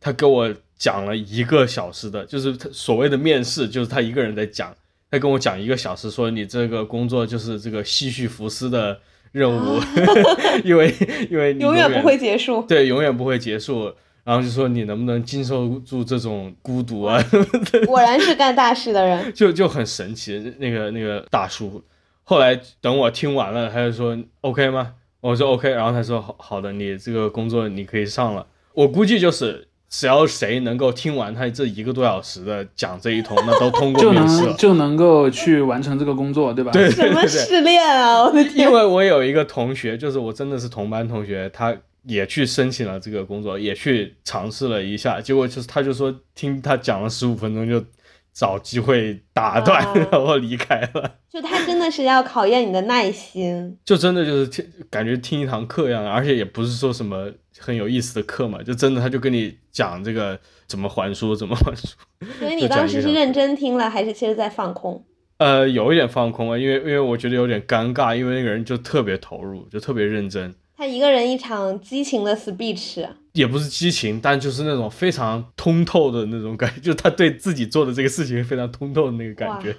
[0.00, 4.74] 他给我讲了一个小时的，就是他所谓的面试，就是他一个人在讲，
[5.10, 8.98] 他跟我讲一个小时，说你这个工作就是这个西绪福斯的
[9.32, 9.80] 任务，
[10.64, 10.94] 因为
[11.30, 12.62] 因为你永远不会结束。
[12.62, 13.92] 对，永远不会结束。
[14.22, 17.18] 然后就说你能不能经受住这种孤独啊，
[17.86, 19.32] 果然是干大事的人。
[19.32, 20.54] 就就很神奇。
[20.58, 21.82] 那个那个大叔，
[22.22, 24.92] 后来等我听完了，他就说 OK 吗？
[25.20, 28.46] 我说 OK，然后他说好好的，你这个工作你可以上了。
[28.74, 34.46] 我估计就是只要谁能够听完他这一个多小时的讲这一通，那都通过就面试了。
[34.46, 36.70] 能就能够去完成这个工作，对吧？
[36.70, 38.22] 对什么试炼啊！
[38.22, 47.84] 我的天因，为我有一个同学，就是我真的是同班同学，他也去申请了这个工作，也去尝试了一下，结果就是他就说听他讲了十五分钟就
[48.32, 53.76] 找机会打断，啊然后离开了，就他真的是要考验你的耐心。
[53.84, 61.88] 就真的就是听感觉听一堂课一样，而且也不是说什么很有意思的课嘛，就真的他就跟你讲这个怎么还书，怎么还书，
[62.38, 65.04] 所以你当时是认真听了，还是其实在放空？
[65.38, 70.54] 呃，有一点放空啊，因为因为我觉得有点尴尬，因为那个人就特别投入，就特别认真。
[70.76, 79.76] 他一个人一场激情的 speech，也不是激情，但就是那种非常通透的那种感觉，就是他对自己做的这个事情非常通透的那个感觉。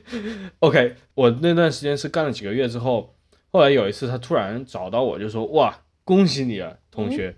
[0.60, 3.14] OK，我那段时间是干了几个月之后，
[3.50, 7.36] 后来有一次他突然找到我，就说：“哇，恭喜你啊，同学，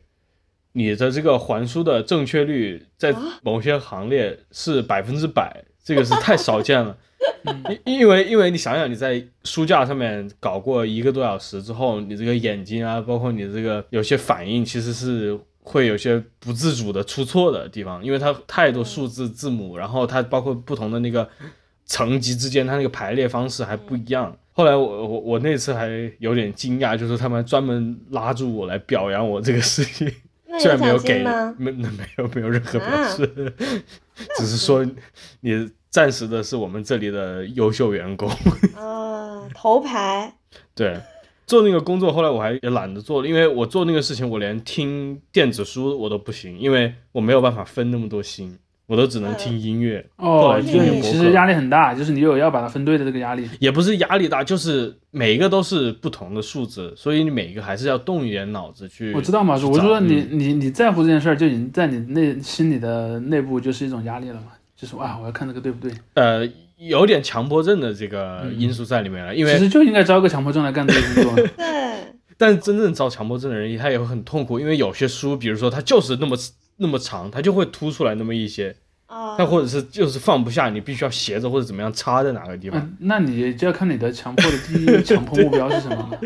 [0.72, 6.98] 你的这个还书的正确率在某些行列是百分之百，这个是太少见了。”
[7.84, 21.28] 因因为因为你想想你在书架上面搞过一个多小时之后，你这个眼睛啊，包括你这个有些反应，其实是会有些不自主的出错的地方，因为它太多数字字母，然后它包括不同的那个
[21.84, 24.36] 层级之间，它那个排列方式还不一样。
[24.52, 30.10] 后来我我我那次还有点惊讶，就是他们专门拉住我来表扬我这个事情。
[30.60, 31.52] 虽然没有给，吗？
[31.58, 33.26] 没没有没有任何表啊示，
[34.38, 34.86] 只是说
[35.40, 38.28] 你暂时的是我们这里的优秀员工。
[38.76, 40.34] 啊，头牌。
[40.74, 40.98] 对，
[41.46, 50.04] 做那个工作后来我还也懒得做了，因为我做那个事情，我连听电子书我都不行，因为我没有办法分那么多心，我都只能听音乐。
[50.16, 53.48] 哦，来就听你听博客其实压力很大，就是你有要把它分对的这个压力。
[53.60, 59.12] 也不是压力大，就是每一个都是不同的数字，所以你每一个还是要动一点脑子去。
[59.14, 65.96] 我知道嘛，去我就说你嗯你你在乎这件事儿，就已经在你内心里的内部就是一种压力了嘛，就是啊，我要看这个对不对？
[66.14, 71.46] 呃有点强迫症的这个嗯因素在里面了，因为其实就应该招个强迫症来干这个工作。
[71.56, 76.36] 对，但真正遭强迫症的人，他也会很痛苦，因为有些书，比如说它就是那么
[76.78, 78.74] 那么长，它就会凸出来那么一些，
[79.06, 82.80] 啊，它或者是就是放不下，你必须要斜着或者怎么样插在哪个地方。
[82.80, 86.20] 嗯，那你就要看你的强迫的第一强迫目标是什么 了。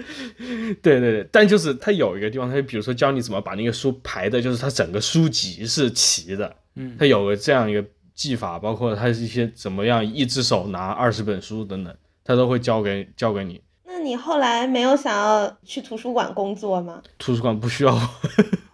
[0.82, 7.84] 对对对，但就是它有一个地方，它比如说教你怎么把那个书排的，就是它整个书籍是齐的，嗯它有个这样一个
[8.18, 13.62] 技法，包括他一些怎么样一只手拿二十本书等等，他都会教给教给你。
[13.86, 17.00] 那你后来没有想要去图书馆工作吗？
[17.16, 18.00] 图书馆不需要我，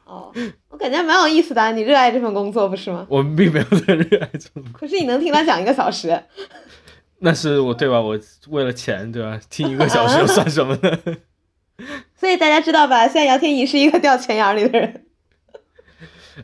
[0.06, 0.32] 哦，
[0.70, 3.06] 我感觉蛮有意思的啊，你热爱这份工作不是吗？
[3.10, 6.18] 我并没有在热爱这种，可是你能听他讲一个小时，
[7.18, 8.00] 那是我对吧？
[8.00, 9.38] 我为了钱对吧？
[9.50, 10.98] 听一个小时又算什么呢？
[12.16, 13.04] 所以大家知道吧？
[13.04, 15.04] 现在姚天怡是一个掉钱眼里的人。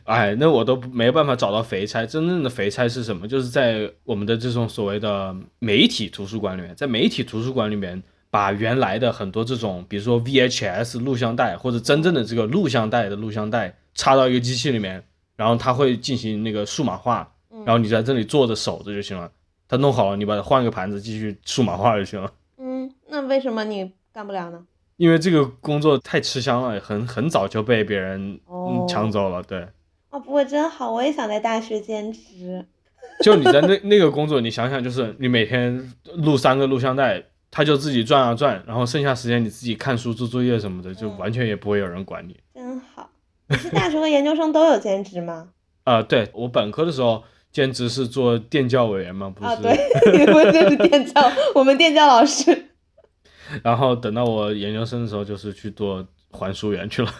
[0.03, 2.05] 哎，那我都没办法找到肥差。
[2.05, 3.27] 真正的肥差是什么？
[3.27, 15.03] 就是在我们的这种所谓的媒体图书馆里面，在媒体图书馆里面，把原来的很多这种，比如说 VHS 录像带或者真正的这个录像带的录像带插到一个机器里面，
[15.35, 17.29] 然后它会进行那个数码化，
[17.65, 19.29] 然后你在这里坐着守着就行了。
[19.67, 22.31] 它弄好了，你把它换个盘子继续数码化就行了。
[22.57, 24.65] 嗯，那为什么你干不了呢？
[24.97, 29.67] 因为这个工作太吃香了，很很早就被别人哦嗯抢走了，对。
[30.11, 32.65] 哦，不过真好，我也想在大学兼职。
[33.23, 42.39] 就你在那那个工作，你想想，就是你每天录三个录像带，他就自己转啊转，然后剩下时间你自己看书、做作业什么的，就完全也不会有人管你。
[42.53, 43.09] 真好。
[43.47, 45.49] 你是大学和研究生都有兼职吗？
[45.83, 49.49] 啊、对我本科的时候兼职是做电教委员嘛，不是？
[49.49, 51.21] 啊，对，我就是电教，
[51.55, 52.67] 我们电教老师。
[53.63, 57.11] 然后等到我研究生的时候，就是去做还书员去了。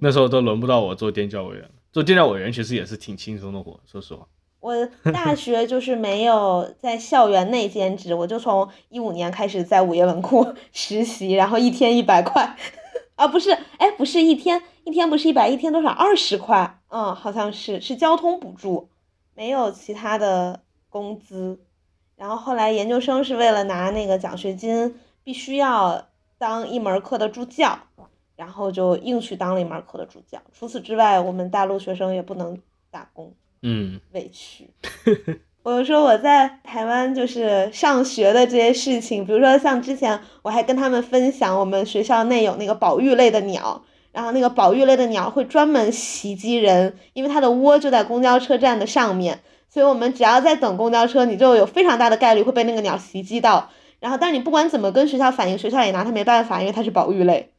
[0.00, 4.26] 那时候都轮不到我做电教委员，做电教委员其实也是挺轻松的活，说实话。
[4.60, 4.74] 我
[5.12, 12.56] 大学就是没有在校园内兼职，我就从一五年开始在午夜文库 实习，然后一天一百块，
[13.14, 15.88] 啊不是，哎不是一天一天不是一百，一天多少？
[15.90, 18.88] 二十块，嗯，好像是是交通补助，
[19.34, 21.60] 没有其他的工资。
[22.16, 27.78] 然后后来研究生是为了拿那个奖学金，必须要当一门课的助教，
[28.38, 30.38] 然后就硬去当了一门课的助教。
[30.56, 32.56] 除此之外，我们大陆学生也不能
[32.88, 33.34] 打工。
[33.62, 34.70] 嗯，委屈。
[35.64, 53.68] 我就说我在台湾就是上学的这些事情，比如说像之前我还跟他们分享，我们学校内有那个保育类的鸟，然后那个保育类的鸟会专门袭击人，因为它的窝就在公交车站的上面，所以我们只要在等公交车，你就有非常大的概率会被那个鸟袭击到。
[54.00, 57.50] 然后，但是你不管怎么跟学校反映，学校也拿它没办法，因为它是保育类，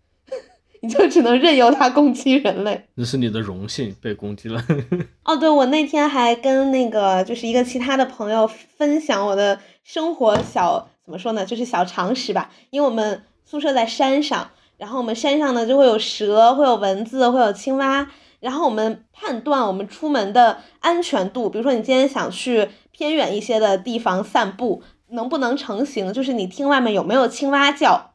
[0.81, 2.85] 你就只能任由它攻击人类。
[2.95, 4.63] 这是你的荣幸被攻击了。
[5.23, 12.49] 哦，对，我那天还跟那个就是一个其他的朋友分享我的生活小怎么说呢，就是小常识吧。
[12.69, 18.09] 因为我们宿舍在山上，然后我们山上呢就会有蛇，会有蚊子，会有青蛙。
[18.39, 28.08] 然后我们判断我们出门的安全度，比如说你今天想去偏远一些的地方散步，能不能成行，就是你听外面有没有青蛙叫。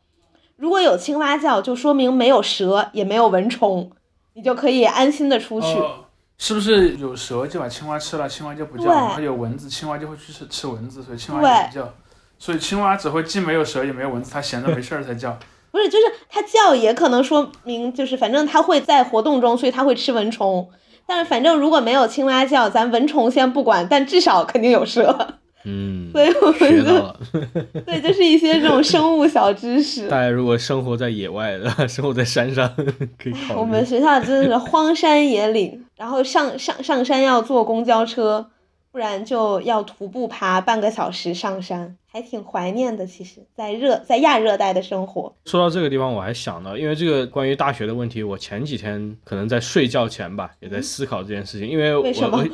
[0.56, 3.90] 如果有青蛙叫，就说明没有蛇，也没有蚊虫，
[4.34, 5.66] 你就可以安心的出去。
[5.66, 6.04] 哦，
[6.38, 8.84] 是不是有蛇就把青蛙吃了，青蛙就不叫？
[8.84, 11.94] 对然后有蚊子，青蛙就会去吃吃蚊子，所以青蛙也不叫。
[12.38, 15.36] 所以青蛙只会既没有蛇也没有蚊子，它闲着没事儿才叫。
[15.70, 20.68] 不是，就是它叫也可能说明，就是反正它会在活动中，所以它会吃蚊虫。
[21.06, 25.38] 但是反正如果没有青蛙叫，咱蚊虫先不管，但至少肯定有蛇。
[25.64, 27.16] 嗯，所以我学们就。
[27.86, 30.06] 对，就是一些这种生物小知识。
[30.10, 32.70] 大家如果生活在野外的， 生活在山上，
[33.18, 33.60] 可以考虑。
[33.60, 38.46] 我们学校真的是荒山野岭，然后上上上山要坐公交车，
[38.94, 43.04] 不然就要徒步爬半个小时上山，还挺怀念的。
[43.04, 51.68] 其实，在热在亚热带的生活，说到这个地方，我还想到，因为这个关于大学的问题，我前几天可能在睡觉前吧，也在思考这件事情。
[51.68, 52.44] 因为我为什么我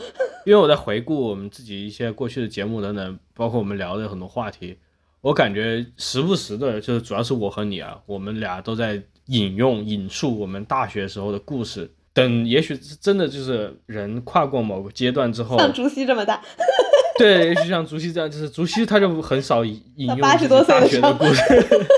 [0.46, 4.78] 因为我在回顾我们自己一些过去的节目等等，包括我们聊的很多话题，
[5.20, 11.92] 我感觉时不时的，就是主要是我和你啊，我们俩都在引用引述我们大学时候的故事。
[12.12, 16.40] 等也许是真的就是人跨过某个阶段之后，像竹溪这么大，
[17.18, 21.42] 对，也许像竹溪这样，就是竹溪他就很少引引用八十多岁的大学的故事，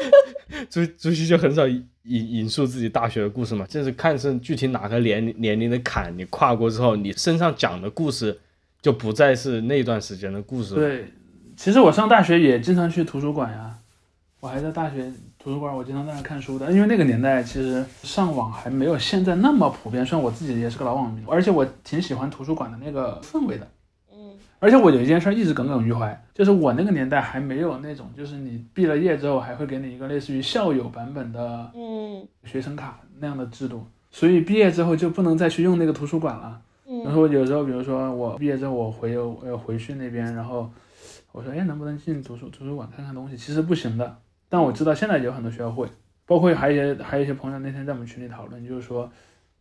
[0.68, 8.38] 竹竹溪就很少引引引述自己大学的故事嘛，就是看是具体哪个年年龄的坎你跨过之后，你身上讲的故事
[8.80, 10.80] 就不再是那段时间的故事了。
[10.80, 11.06] 对，
[11.56, 13.76] 其实我上大学也经常去图书馆呀，
[14.40, 15.12] 我还在大学
[15.42, 16.70] 图书馆，我经常在那看书的。
[16.70, 23.66] 因为那个年代其实上网还没有现在那么普遍，虽然我自己也是个老网民，而且我挺喜欢图书馆的那个氛围的。
[24.12, 24.30] 嗯
[24.60, 36.60] 而且我有一件事儿一直耿耿于怀，就是我那个年代还没有那种，就是你毕了业之后还会给你一个类似于校友版本的嗯学生卡那样的制度，所以毕业之后就不能再去用那个图书馆了。
[36.86, 40.70] 嗯然后有时候，比如说我毕业之后，我回呃回去那边，然后
[41.32, 43.36] 我说，哎，能不能进图书图书馆看看东西？
[43.36, 44.16] 其实不行的。
[44.52, 45.88] 但我知道现在有很多学校会，
[46.26, 49.10] 包括还有一些还有一些朋友那天在我们群里讨论，就是说，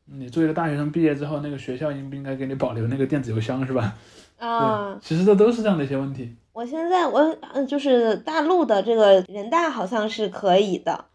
[0.03, 3.95] 你作为一个大学生毕业之后，那个学校应不应该给你保留那个电子邮箱，是吧？
[4.37, 6.35] 啊，其实这都是这样的一些问题。
[6.51, 7.21] 我现在我
[7.53, 11.05] 嗯，就是大陆的这个人大好像是可以的，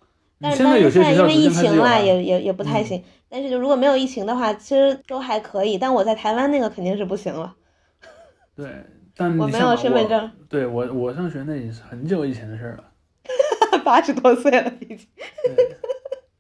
[0.41, 3.05] 但是现在因为疫情了，也也也不太嗯行。
[3.29, 5.77] 但是就如果没有疫情的话，其实都还可以。
[5.77, 7.55] 但我在台湾那个肯定是不行了，
[8.57, 12.85] 对，但我没有身份证，对我我上学那也是很久以前的事儿了。
[13.87, 14.99] 八十多岁了已经。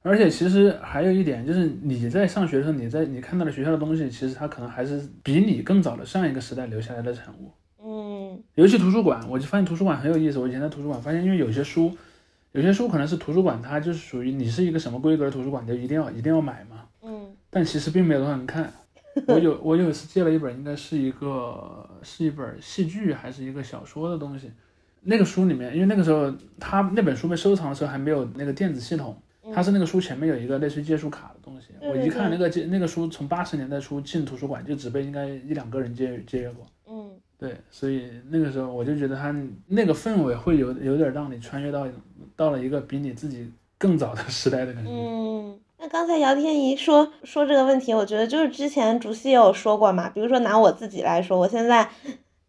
[0.03, 7.53] 而且其实还有一点，就是你在上学的时候，你在你看到的学校的东西，其实它可能还是比你更早的上一个时代留下来的产物。
[7.83, 10.39] 嗯尤其图书馆，我就发现图书馆很有意思。
[10.41, 11.97] 我以前在图书馆发现，因为有些书，
[12.53, 16.85] 有些书可能是图书馆它就是属于你是一个什么规格的图书馆，你就一定要一定要买嘛。
[17.03, 18.73] 嗯但其实并没有多少人看。
[19.29, 24.53] 我有我有一次借了一本，应该是一个是一本戏剧还是一个小说的东西。
[25.07, 29.17] 那个书里面，因为那个时候他那本书被收藏的时候还没有那个电子系统，
[29.55, 31.69] 它是那个书前面有一个类似于借书卡的东西。
[31.81, 36.67] 我一看那个借那个书从八十年代初进图书馆就只被应该一两个人借借阅过。
[36.89, 39.35] 嗯对，所以那个时候我就觉得他
[39.67, 41.87] 那个氛围会有有点让你穿越到
[42.35, 44.91] 到了一个比你自己更早的时代的感觉。
[44.91, 45.59] 嗯。
[45.79, 51.87] 那刚才姚天怡说说这个问题，我觉得就是之前竹溪也有说过嘛，比如说拿我自己来说，我现在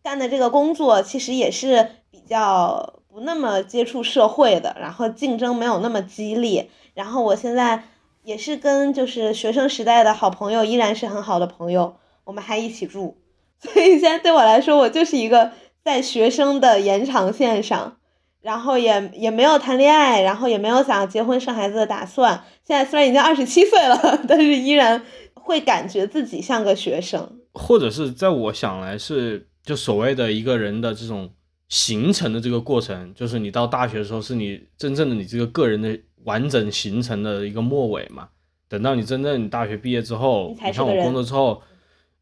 [0.08, 7.84] 干的这个工作其实也是比较不那么接触社会的，然后竞争没有那么激烈，然后我现在
[8.24, 13.18] 也是跟就是学生时代的好朋友依然是很好的朋友，我们还一起住，
[13.60, 15.52] 所以现在对我来说，我就是一个
[15.84, 17.98] 在学生的延长线上。
[18.40, 22.46] 然后也也没有谈恋爱，然后也没有想结婚生孩子的打算。
[22.64, 25.04] 现在虽然已经二十七岁了， 但是依然
[25.34, 27.40] 会感觉自己像个学生。
[27.54, 31.30] 或者是在我想来是就所谓的一个人的这种
[31.68, 38.30] 形成的这个过程，就是你到大学的时候是你真正的你这个个人的完整形成的一个末尾嘛。
[38.70, 41.62] 等到你真正你大学毕业之后你，才你看我工作之后，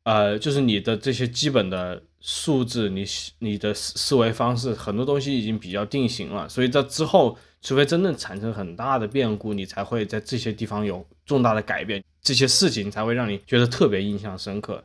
[0.03, 3.05] 呃，就是你的这些基本的素质，你
[3.37, 6.49] 你的思思维方式，很多东西已经比较定型了。
[6.49, 14.83] 所以在之后，除非真正产生很大的变故，你才会在这些地方有重大的改变，这些事情才会让你觉得特别印象深刻。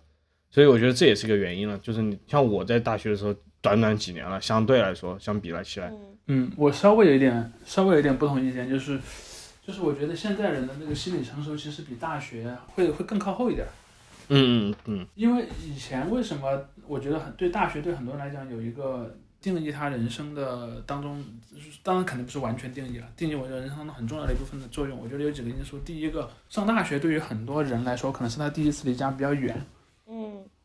[0.50, 8.98] 所以我觉得这也是个原因了，就是你像我在大学的时候，短短几年了，相对来说，相比了起来，嗯嗯，我稍微有一点稍微有一点不同意见，就是
[9.64, 13.66] 就是我觉得现在人的那个心理成熟其实比大学会会更靠后一点。
[14.28, 21.24] 嗯嗯嗯，因为以前为什么我觉得很对大学对很多人来讲有一个定义他人生的当中，
[21.82, 24.96] 当然肯定不是完全定义了，定义我觉得人生当中很重要的一部分的作用。
[24.98, 29.66] 我觉得有几个因素，第一个，上大学对于很多人来说可能是他第一次离家比较远，嗯，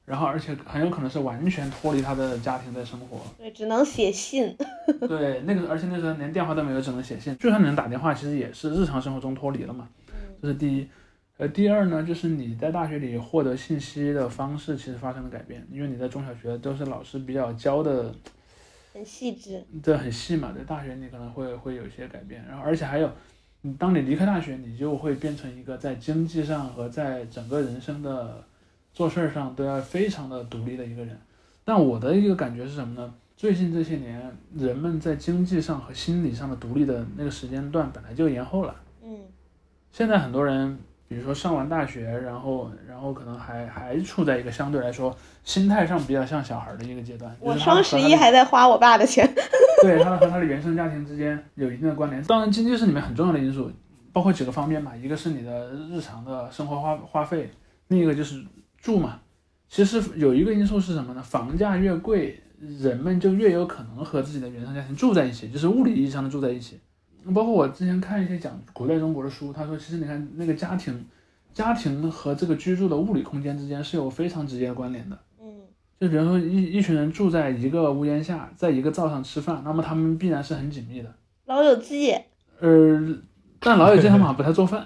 [0.06, 3.22] 然后而且很有可能是完全脱离他的家庭在生活。
[3.38, 4.56] 对，只能写信。
[5.08, 9.90] 对，那个而且那时候连电话都没有，只能写信，就算能打电话，其实也是日常生活中脱离了嘛。
[10.10, 10.14] 嗯。
[10.42, 10.88] 这是第一。
[11.38, 18.16] 呃，第二呢，就是你在大学里获得信息的方式其实发生了改变，因为你在中小学都是老师比较教的，
[18.94, 19.62] 很细致。
[19.84, 23.12] 对很细嘛，在大学你可能会会有一些改变，然后而且还有，
[23.64, 28.42] 你当你离开大学，你就会变成一个在经济上和在整个人生的
[28.96, 31.16] 做事儿上都要非常的独立的一个人。
[31.64, 33.14] 但我的一个感觉是什么呢？
[33.36, 38.74] 最近这些年，人们在经济上和心理上的独立的那个时间段本来就延后了。
[39.04, 39.20] 嗯
[39.92, 40.78] 现在很多人，
[41.08, 47.36] 比如说上完大学，然后然后可能还还处在一个相对来说心态上比较像小孩的一个阶段。
[47.42, 49.30] 我双十一还在花我爸的钱。
[49.84, 52.24] 对他和他的原生家庭之间有一定的关联。
[52.24, 53.70] 当然，经济是里面很重要的因素，
[54.14, 57.52] 包括几个方面嘛，一个是你的日常的生活花花费，
[57.90, 58.44] 另一个就是
[58.86, 59.20] 住嘛。
[59.68, 61.24] 其实有一个因素是什么呢？
[61.24, 62.40] 房价越贵，
[62.80, 66.80] 人们就越有可能和自己的原生家庭住在一起，就是物理意义上的住在一起。
[67.34, 71.04] 包括我之前看一些讲古代中国的书，他说其实你看那个家庭，
[71.52, 75.18] 家庭和这个居住的物理空间之间是有非常直接的关联的。
[75.42, 75.62] 嗯
[76.00, 81.12] 就比如说一一群人住在一个屋檐下，在一个灶上吃饭，那么他们必然是很紧密的。
[81.46, 82.14] 老友记。
[82.60, 83.18] 呃，
[83.60, 84.86] 但老友记他们好像不太做饭，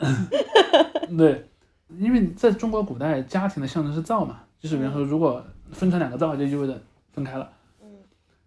[1.18, 1.49] 对，
[1.98, 6.80] 因为在中国古代，家庭的象征是灶嘛，就是比方说，如果分成两个灶，就意味着
[7.12, 7.50] 分开了。
[7.82, 7.88] 嗯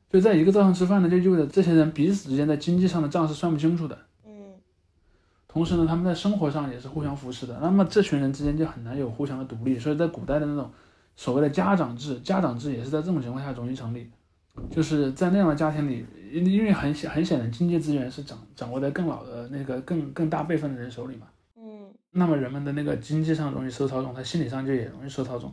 [0.08, 3.98] 就在一个灶上吃饭呢，就意味着这些人彼此之间在经济上的账是算不清楚的。
[4.26, 4.32] 嗯
[5.48, 7.58] 同时呢，他们在生活上也是互相扶持的。
[7.60, 10.70] 那么这群人之间就很难有互相的独立，所以在古代的那种
[11.16, 14.08] 所谓的家长制，家长制也是在这种情况下容易成立。
[14.70, 21.26] 就是在那样的家庭里，因因为很显很显然，经济资源是掌掌握在更老的那个更更大辈分的人手里嘛。
[22.12, 25.52] 嗯那么人们的那个经济上容易受操纵，他心理上就也容易受操纵。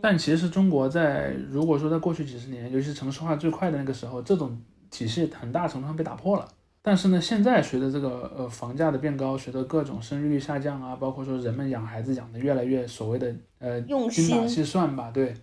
[0.00, 4.56] 但其实中国在如果说在过去几十年，尤其是城市化最快的那个时候，这种
[4.90, 6.48] 体系很大程度上被打破了。
[6.80, 15.34] 但是呢，现在随着这个呃房价的变高，随着各种生育率下降啊，包括说人们养孩子养的越来越所谓的呃用精打心细算吧，对，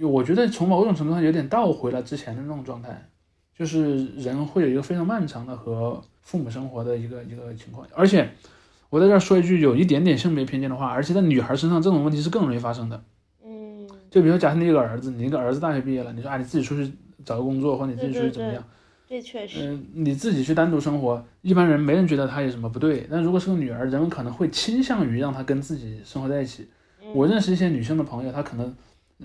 [0.00, 3.08] 我觉得从某种程度上有点倒回了之前的那种状态，
[3.56, 8.30] 就是人会有一个非常漫长的和父母生活的一个一个情况，而且
[8.94, 13.02] 我在这儿说一句有一点点性别偏见的话，而且在女孩身上这种问题是更容易发生的。
[13.44, 16.92] 嗯，就比如说，假设你有个儿子，你一个儿子大学毕业了，你说啊，你自己出去
[17.24, 18.62] 找个工作，或者你自己出去怎么样？
[19.08, 23.04] 这确实，嗯、你自己去单独生活，一般人没人觉得他有什么不对。
[23.10, 26.68] 但如果是个女儿，人们可能会倾向于让她跟自己生活在一起。
[27.12, 28.76] 我认识一些女性的朋友，她可能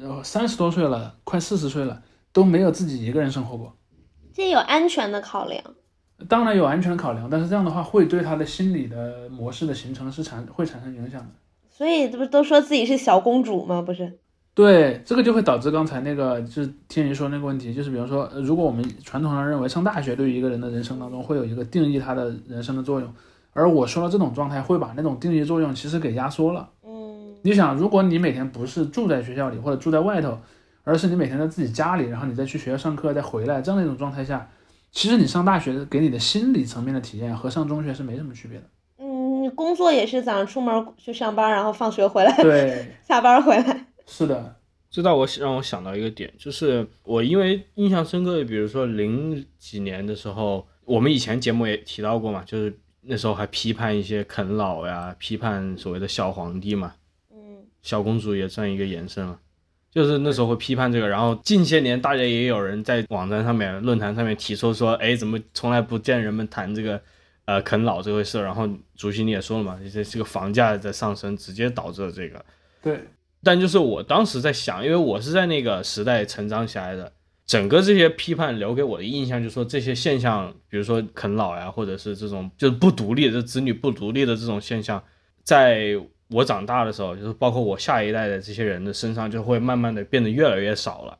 [0.01, 2.01] 呃三十多岁了，快四十岁了，
[2.33, 3.77] 都没有自己一个人生活过。
[4.33, 5.63] 这有安全的考量。
[6.27, 11.27] 当然有安全考量，但是这样的话会对他的心理的模式的形成是产会产生影响的。
[11.69, 13.81] 所以这不都说自己是小公主吗？
[13.81, 14.19] 不是？
[14.53, 23.13] 对，这个就会导致刚才那个就是天宇说那个问题，就是比方说，呃如果我们传统上认为上大学对于一个人的人生当中会有一个定义他的人生的作用，
[23.53, 26.69] 而我说了这种状态会把那种定义作用其实给压缩了。
[26.83, 30.37] 嗯你想，如果你每天不是住在学校里或者住在外头，
[30.83, 34.49] 而是你每天在自己家里，然后你再去学校上课再回来，这样的一种状态下，
[34.91, 38.65] 其实你上大学给你的心理层面的体验和上中学是没什么区别的。
[38.97, 43.85] 嗯，工作也是早上出门去上班，然后放学回来，对， 下班回来。
[44.05, 44.55] 是的，
[44.89, 56.95] 这倒我让我想到一个点，就是我因为印象深刻的，比如说零几年的时候，我们以前节目也提到过嘛，就是那时候还批判一些啃老呀，批判所谓的小皇帝嘛，
[57.31, 57.37] 嗯
[57.83, 59.39] 小公主也算一个延伸了。
[59.99, 67.01] 就是那时候会批判这个，然后近些年大家也有人在网站上面、论坛上面提出说，哎，怎么从来不见人们谈这个，
[67.43, 68.41] 呃，啃老这回事？
[68.41, 72.45] 然后主席你也说了嘛，这这个房价在上升直接导致了这个。
[72.81, 72.97] 对，
[73.43, 77.11] 但就是我当时在想，因为我是在那个时代成长起来的，
[77.45, 85.03] 整个这些批判留给我的印象就是说这些现象，比如说啃老呀，或者是这种就是不独立的子女不独立的这种现象，
[85.43, 85.99] 在
[86.29, 91.17] 我长大的时候，就是包括我下一代的这些人的身上，就会慢慢的变得越来越少了。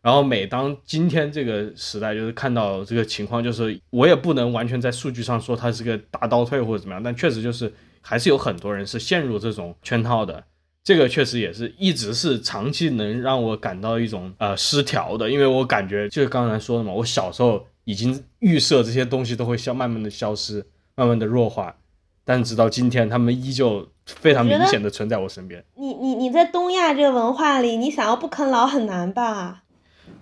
[0.00, 10.42] 然后每当今天这个时代，就是看到这个情况，就是我也不能完全在数据上说它是个大倒退或者怎么样，但确实就是还是有很多人是陷入这种圈套的。
[10.84, 21.76] 这个确实也是一直是长期能让我感到一种呃失调的，因为我感觉就是刚才说的嘛，我小时候已经预设这些东西都会消慢慢的消失，慢慢的弱化，
[22.24, 23.86] 但直到今天，他们依旧
[24.20, 25.62] 非常明显的存在我身边。
[25.74, 29.62] 你你你在东亚这个文化里，你想要不啃老很难吧？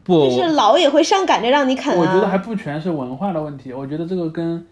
[0.04, 1.98] 不，就是老也会上赶着让你啃啊。
[1.98, 4.66] 我觉得还不全是文化的问题，我觉得这个跟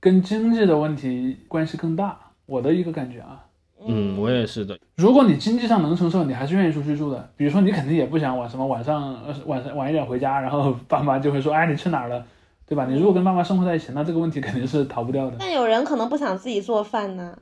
[0.00, 2.18] 跟经济的问题关系更大。
[2.46, 3.44] 我的一个感觉啊，
[3.84, 7.28] 嗯，我也是的，如果你经济上能承受，你还是愿意出去住的。
[7.36, 12.24] 比如说，你肯定也不想晚什么晚上呃晚上晚一点回家，然后爸妈就会说，哎，你去哪儿了，
[12.64, 12.86] 对吧？
[12.86, 15.36] 你如果跟爸妈生活在一起，那这个问题肯定是逃不掉的。
[15.40, 17.36] 但有人可能不想自己做饭呢。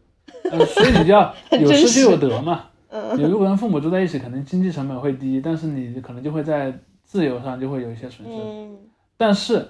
[0.52, 2.66] 呃，所以你就要有失就有得嘛。
[2.90, 6.72] 嗯你如果跟父母住在一起，可能经济成本会低，但是你可能就会在
[7.02, 8.34] 自由上就会有一些损失。
[8.44, 8.76] 嗯
[9.16, 9.66] 但是，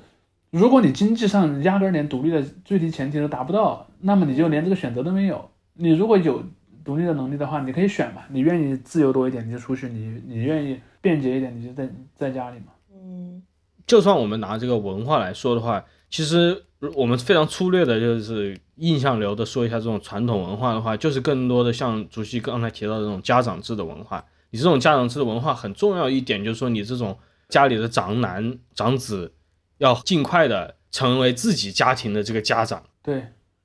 [0.50, 5.48] 如果你经济上压根儿连独立的最低前提都达不到，那么你就连这个选择都没有。
[5.74, 6.42] 你如果有
[6.84, 12.66] 独立的能力的话，你可以选嘛，你愿意自由多一点你就出去，你你愿意便捷一点你就在在家里嘛。
[12.94, 13.42] 嗯
[13.86, 15.84] 就算我们拿这个文化来说的话，
[16.14, 16.62] 其实
[16.94, 24.24] 我们非常粗略的，就是印象流的说一下这种传统文化的话，就是更多的像主席刚才提到的这种家长制的文化。
[24.50, 29.34] 你这种家长制的文化很重要一点，就是说你这种家里的长男长子
[29.78, 33.20] 要尽快的成为自己家庭的这个家长，对，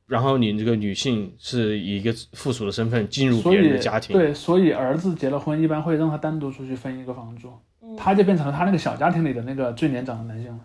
[0.07, 4.17] 然后你这个女性是以一个附属的身份进入别人的家庭。
[4.17, 10.59] 对，所以儿子结了婚一般会让他单独出去分一个房住，嗯，他就变成了他那个小家庭里的那个最年长的男性了。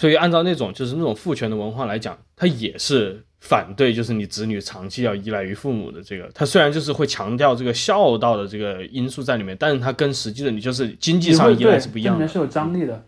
[0.00, 6.26] 所以按照那种就是那种父权的文化来讲，他也是反对，就是你子女长期要依赖于父母的这个。
[6.34, 12.18] 他虽然就是会强调这个孝道的这个因素在里面，但是他跟实际的你就是经济上依赖是不一样的。
[12.18, 13.04] 这里面是有张力的。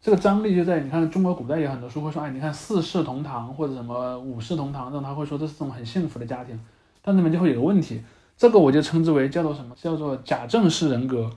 [0.00, 6.58] 这个张力就在你看中国古代有很多书会说，哎，你看四世同堂或者什么五世同堂，让他会说这是种很幸福的家庭，
[7.02, 8.00] 但里面就会有个问题，
[8.38, 9.76] 这个我就称之为叫做什么？
[9.78, 11.30] 叫做假正式人格，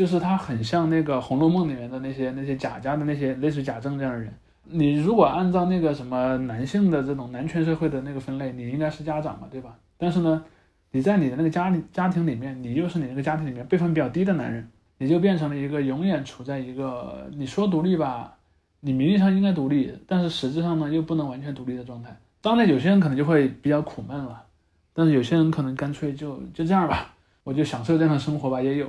[0.00, 4.32] 就是他很像那个《红楼梦》里面的那些那些贾家的那些类似贾政这样的人。
[4.64, 9.76] 你如果按照那个什么男性的这种男权社会的那个分类，你应该是家长嘛，对吧？
[9.98, 10.42] 但是呢，
[10.90, 14.66] 你在你的那个家里家庭里面，你又是你那个家庭里面辈分比较低的男人。
[14.96, 18.38] 你就变成了一个永远处在一个你说独立吧，
[18.80, 22.18] 你名义上应该独立，但是实质上呢又不能完全独立的状态。
[22.40, 24.44] 当然，有些人可能就会比较苦闷了，
[24.94, 28.88] 但是有些人可能干脆就就这样吧，我就享受这样的生活吧，也有。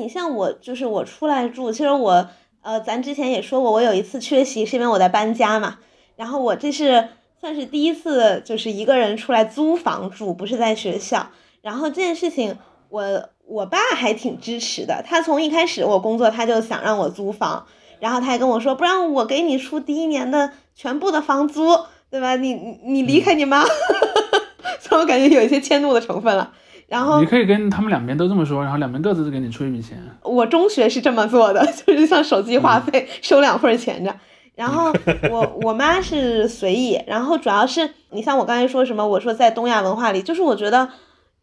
[0.00, 2.26] 那你像我，就是我出来住，其实我，
[2.62, 5.78] 呃，咱之前也说过，我有一次缺席是因为我在搬家嘛，
[6.16, 11.26] 然后我这是算是第一次，就是一个人出来租房住，不是在学校。
[11.60, 12.56] 然后这件事情，
[12.88, 17.66] 我我爸还挺支持的，他从一开始我工作他就想让我租房，
[17.98, 21.78] 然后他还跟我说，不然我给你出第一年的全部的房租，
[22.10, 22.36] 对吧？
[22.36, 23.66] 你你你离开你妈，
[24.80, 26.54] 所以我感觉有一些迁怒的成分了。
[26.90, 29.96] 然后你可以跟他们两边都这么说，然后两边各自给你出一笔钱。
[30.24, 34.12] 我中学是这么做的， 就是像手机话费收两份钱着。
[34.56, 34.92] 然后
[35.30, 40.88] 我我妈是随意，然后主要是你像我刚才说什么，我说在东亚文化里，就是我觉得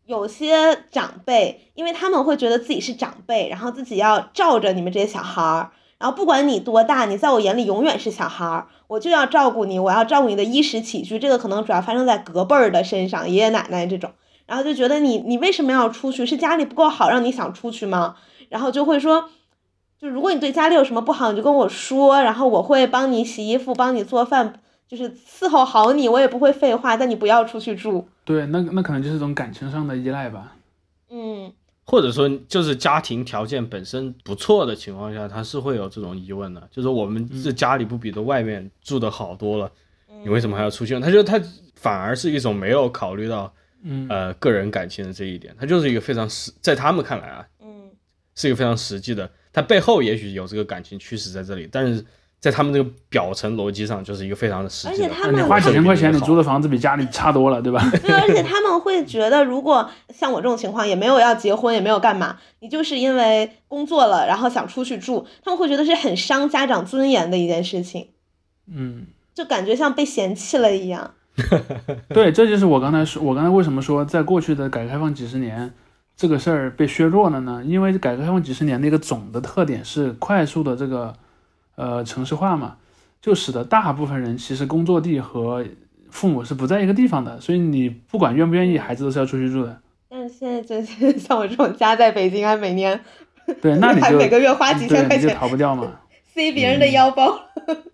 [0.06, 14.12] 有些长辈，因为他们会觉得自己是长辈，然后自己要罩着你们这些小孩儿，然后不管你多大，你在我眼里永远是小孩儿，我就要照顾你，我要照顾你的衣食起居，这个可能主要发生在隔辈儿的身上，爷爷奶奶这种。
[14.48, 16.26] 然后就觉得你你为什么要出去？
[16.26, 18.16] 是家里不够好让你想出去吗？
[18.48, 19.30] 然后就会说，
[20.00, 26.96] 就如果你对家里有什么不好，你就跟我说，然后我会帮你洗衣服，帮你做饭，就是伺候好你，我也不会废话。
[26.96, 28.08] 但你不要出去住。
[28.24, 30.56] 对，那那可能就是一种感情上的依赖吧。
[31.10, 31.52] 嗯，
[31.86, 39.70] 或者说就是家庭条件本身不错的情况下，他是会有这种疑问的，就是我们这家里不比的外面住的好多了，
[40.24, 40.98] 你为什么还要出去？
[41.02, 41.38] 他就他
[41.76, 43.52] 反而是一种没有考虑到。
[43.84, 47.90] 嗯，呃，个人感情的这一点，它就是一个非常实，在他们看来啊，嗯，
[48.36, 49.30] 是一个非常实际的。
[49.54, 52.06] 它背后也许有这个感情驱使在这里，但是
[52.40, 55.06] 在他们这个表层逻辑上，就是一个非常的实际的。
[55.06, 57.82] 而且他们你花几千块钱，你租的房子比家里差多了，对吧？
[58.04, 68.10] 对， 而且他们会觉得，如果像我这种情况，也没有要结婚，也没有干嘛，你就是因为工作了，然后想出去住，他们会觉得是很伤家长尊严的一件事情。
[68.72, 71.16] 嗯，就感觉像被嫌弃了一样。
[72.10, 75.72] 对，这就是我刚才说，我刚才为什么说在过去的改革开放几十年，
[76.16, 77.62] 这个事儿被削弱了呢？
[77.64, 81.14] 因为改革开放几十年的一个总的特点是快速的这个
[81.76, 82.78] 呃城市化嘛，
[83.22, 85.64] 就使得大部分人其实工作地和
[86.10, 89.80] 父母是不在一个地方的，所以你不管愿不愿意，孩子都是要出去住的。
[90.10, 93.00] 但是现在真是像我这种家在北京还，每年
[93.62, 95.86] 对，那你就每个月花几千块钱，你就逃不掉嘛。
[96.38, 97.36] 塞别人的腰包。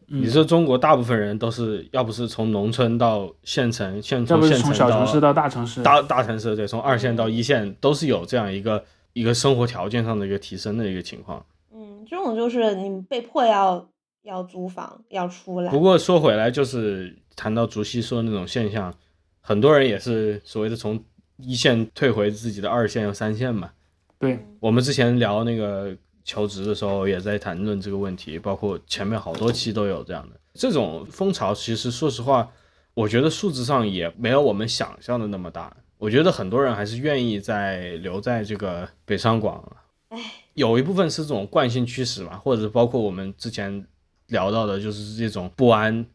[0.07, 8.83] 你说中国大部分人都是要不是从农村到县城，县要不是从从县城小城市到大城市，大大城市，对，从二线到一线都是有这样一个
[9.13, 11.43] 一个生活条件上的一个提升的一个情况。
[11.73, 13.89] 嗯，这种就是你被迫要
[14.23, 15.71] 要租房要出来。
[15.71, 18.93] 不过说回来，就是谈到竹溪说的那种现象，
[19.39, 21.01] 很多人也是所谓的从
[21.37, 23.71] 一线退回自己的二线和三线嘛。
[24.19, 31.53] 对，我们之前聊那个求职的时候，也在谈论这个问题，包括前面好多期都有这样的这种风潮。
[31.53, 32.49] 其实说实话，
[32.93, 35.75] 我觉得数字上也没有我们想象的那么大。
[35.97, 39.63] 我觉得很多人还是愿意在留在这个北上广。
[40.09, 40.19] 唉，
[40.53, 43.85] 有一部分是这种惯性驱使嘛，或者包括我们之前
[44.27, 46.05] 聊到的，就是这种不安，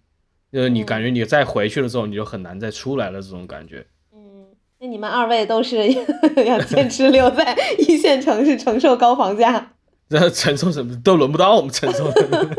[0.52, 3.86] 就是你感觉你再回去了之后，你就很难再出来了这种感觉。
[4.12, 4.46] 嗯，
[4.78, 5.88] 那你们二位都是
[6.46, 9.72] 要坚持留在一线城市承受高房价？
[10.08, 12.10] 这承受什么都轮不到我们承受，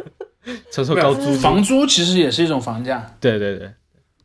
[0.71, 1.33] 承受高租。
[1.33, 3.15] 房租其实也是一种房价。
[3.19, 3.73] 对对对，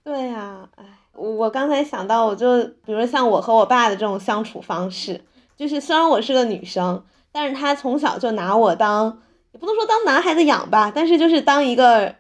[0.05, 5.21] 对呀、唉，我刚才想到，我就比如说像我和我爸的这种相处方式，
[5.57, 7.03] 就是虽然我是个女生，
[7.33, 9.19] 但是他从小就拿我当，
[9.53, 12.15] 也不能说当男孩子养吧，但是就是当一个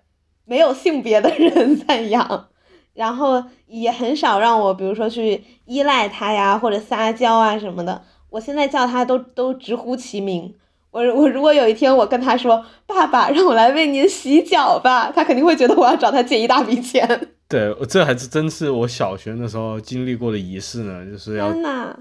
[0.47, 2.49] 没有性别的人 在养，
[2.95, 8.03] 然后也很少让我，比如说去依赖他呀，或者撒娇啊什么的。
[8.31, 10.55] 我现在叫他都都直呼其名。
[10.95, 17.05] 我我如果有一天我跟他说爸爸让我来为您洗脚吧，他肯定会觉得我要找他借一大笔钱。
[17.49, 21.97] 对，这还是真是我小学那时候经历过的仪式呢，就是要天呐，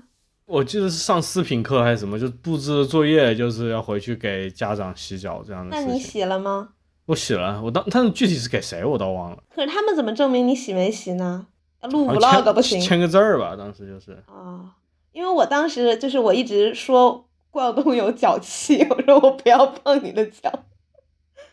[0.46, 5.98] 我记得是上四品课还是什么，就布置作业就是要回去给家长洗脚这样的那你。
[5.98, 6.70] 洗了吗？
[7.08, 9.38] 我洗了，我当但是具体是给谁我倒忘了。
[9.56, 11.48] 可是他们怎么证明你洗没洗呢？
[11.89, 14.12] 录 vlog 不行签个字儿吧，当时就是。
[14.28, 14.78] 啊？
[15.12, 20.51] 因为我当时就是我一直说郭晓东有脚气，我说我不要碰你的脚。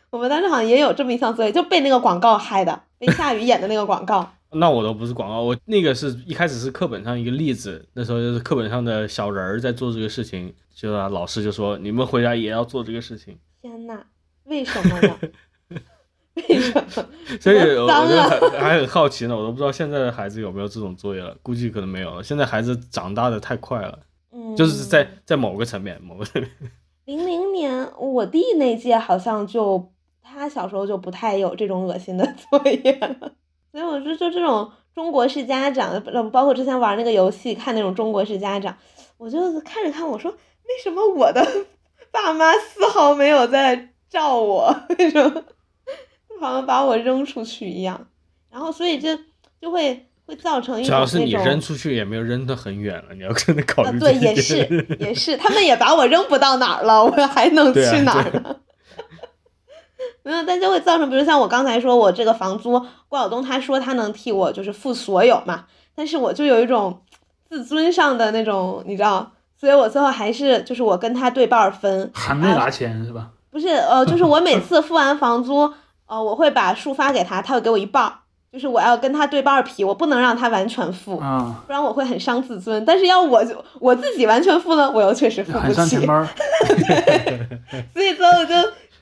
[0.09, 4.33] 我们当时好像也有这么一项作业，就被那个广告害的，被夏雨演的那个广告。
[4.53, 14.01] 那我都不是广告，我那个是一开始是课本上一个例子，那时候就是课本上的小人儿在做这个事情，就啊老师就说你们回家也要做这个事情，天呐，
[14.45, 15.19] 为什么呢？
[16.49, 17.07] 为什么？
[17.39, 22.23] 所以脏我我就还很好奇呢，我都不知道现在的孩子有没有这种作业了，估计可能没有了。
[22.23, 23.99] 现在孩子长大的太快了，
[24.41, 26.51] 嗯，就是在在某个层面，某个层面，
[27.05, 33.33] 零零年，我弟那届好像就他小时候就不太有这种恶心的作业了，
[33.71, 38.77] 所以我说就这种中国式家长，呃包括之前玩那个游戏看那种中国式家长，
[39.19, 41.47] 我就看着看我说为什么我的
[42.11, 45.45] 爸妈丝毫没有在照我为什么，
[46.41, 48.09] 好像把我扔出去一样。
[48.51, 49.19] 然后所以这
[49.61, 54.37] 就会会造成一种主要是你扔出去也没有扔得很远了，你要真的考啊，对，虑这一点。
[54.37, 58.57] 也是 也是，他们也把我扔不到哪儿了，我还能去哪儿呢？
[60.23, 62.79] 没有，但就会造成，比如像我刚才说，我这个房租，
[63.09, 65.65] 郭晓东他说他能替我就是付所有嘛，
[65.97, 67.03] 但是我就有一种
[67.49, 73.31] 自尊上的那种，你知道，所以我最后还是就是我跟他对半儿分，还没拿钱是吧？
[73.51, 75.73] 不是呃，就是我每次付完房租，
[76.07, 78.13] 呃，我会把数发给他，他会给我一半儿，
[78.53, 82.85] 就是我要跟他对半儿皮，我不能让他完全付，啊，不然我会很伤自尊。
[82.85, 86.27] 但是要我就我自己完全付呢，我又确实付不起很上。
[87.95, 88.55] 所以最后就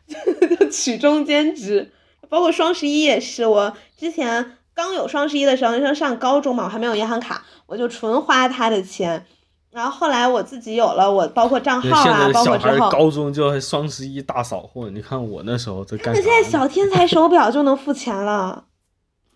[0.56, 1.90] 就取中间值。
[2.28, 9.24] 包括双十一也是，我之前刚有双十一的时候，那时候上高中嘛，我还没有银行卡，我就纯花他的钱。
[9.70, 16.50] 然后后来我自己有了，我包括账号啊，在小孩包括之后，高中就双十一大扫货，你看我那时候在干啥那现在？
[16.50, 18.64] 小天才手表就能付钱了，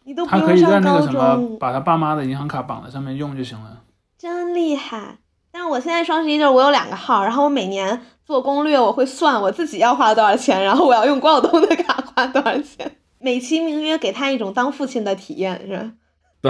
[0.04, 3.78] 你都不他可用上以在那高个什么，中，把他爸妈的银行卡绑在上面用就行了。
[4.18, 5.18] 真厉害。
[5.54, 15.76] 但是我现在双十一就是我有两个号，然后我每年做攻略，我会算我自己要花多少钱，然后我要用郭晓东的卡花多少钱，美其名曰给他一种当父亲的体验，是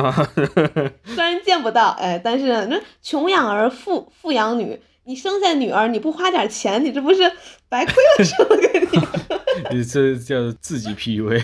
[0.01, 0.15] 吧？
[1.05, 7.31] 虽然见不到，哎，但是那穷养儿富富养女，你生下女儿你不花点钱，你这不是
[7.69, 8.79] 白亏了生了个
[9.73, 9.77] 你？
[9.79, 11.43] 你这叫自己 PUA。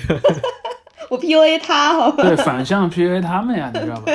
[1.10, 2.22] 我 PUA 他，好吧？
[2.22, 4.12] 对，反向 PUA 他们呀，你知道吧？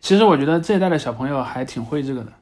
[0.00, 2.32] 其实我觉得这一代的小朋友还挺会这个的。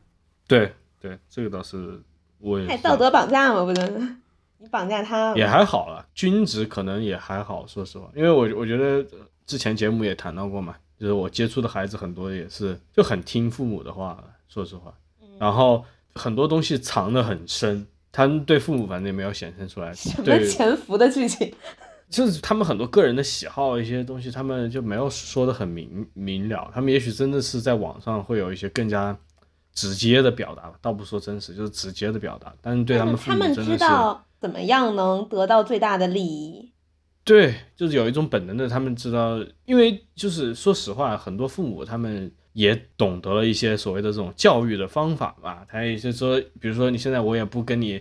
[0.46, 2.00] 对对，这个倒是
[2.38, 4.16] 我也太道德绑架嘛，不就是？
[4.58, 14.94] 你绑架他也还好了，均值可能也还好，说实话，因为我我觉得呃之前节目也谈到过嘛，就是我接触的孩子很多也是就很听父母的话，说实话，
[15.38, 15.84] 然后
[16.14, 21.52] 很多东西藏得很深，他们对父母反正也没有显现出来，什么对，潜伏的剧情？
[22.12, 29.18] 就是他们很多个人的喜好一些东西，他们就没有说的很明明了，他们也许真的是在网上会有一些更加
[29.72, 33.78] 直接的表达吧，倒不说真实，就是直接的表达，但是对他们父他们知母真的是。
[33.78, 36.70] 道怎么样能得到最大的利益。
[37.24, 45.64] 对，就是有一种本能的，他们知道，因为就是说实话，很多父母他们也懂得了一些所谓的这种教育的方法吧。
[45.68, 48.00] 他也是说，比如说你现在我也不跟你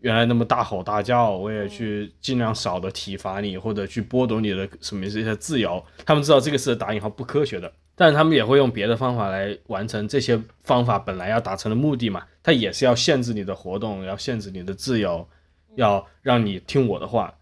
[0.00, 5.82] 原来那么大吼大叫，我也去尽量少的体罚你，或者去剥夺你的什么这些自由。
[6.06, 12.22] 他们知道这个是打引号不科学的，但是他们也会用别的方法来完成这些方法本来要达成的目的嘛。
[12.42, 15.28] 他也是要限制你的活动，要限制你的自由，
[15.76, 17.34] 要让你听我的话。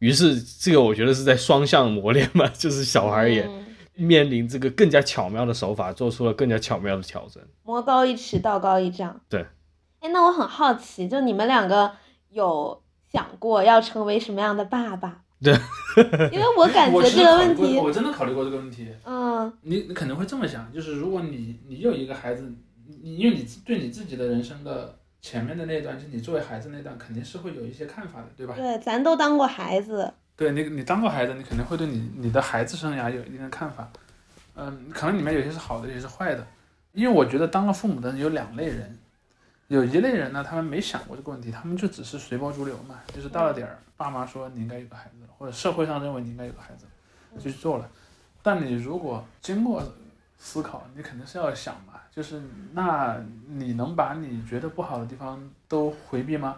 [0.00, 7.40] 于是这个我觉得是在双向磨练嘛， 就是小孩也嗯面临这个更加巧妙的手法，做出了更加巧妙的调整。
[7.62, 9.20] 魔高一尺，道高一丈。
[9.28, 9.46] 对。
[10.02, 11.90] 哎，那我很好奇，就你们两个
[12.30, 15.22] 有想过要成为什么样的爸爸？
[15.40, 15.56] 对。
[16.32, 18.88] 因为我感觉这个问题，过我真的考虑过这个问题。
[19.04, 22.52] 嗯你你可能会这么想，就是如果你你有一个孩子，
[23.02, 28.54] 你因为你对你自己的人生的前面的那一段，就是你作为孩子那段，肯定是会有一些看法的，对吧？
[28.56, 33.88] 对，咱都当过孩子，对你，你当过孩子，你肯定会对你你的孩子生涯有一定的看法。
[34.56, 36.46] 嗯，可能里面有些是好的，有些是坏的。
[36.92, 38.98] 因为我觉得当了父母的人有两类人，
[39.72, 46.84] 有一类人呢，他们没想过这个问题，他们就只是随波逐流嘛，就是到了点儿，爸妈说你应该有个孩子，或者社会上认为你应该有个孩子，
[47.36, 47.88] 就去做了。
[48.42, 49.82] 但你如果经过
[50.36, 52.42] 思考，你肯定是要想嘛，就是
[52.74, 53.16] 那
[53.48, 56.56] 你能把你觉得不好的地方都回避吗？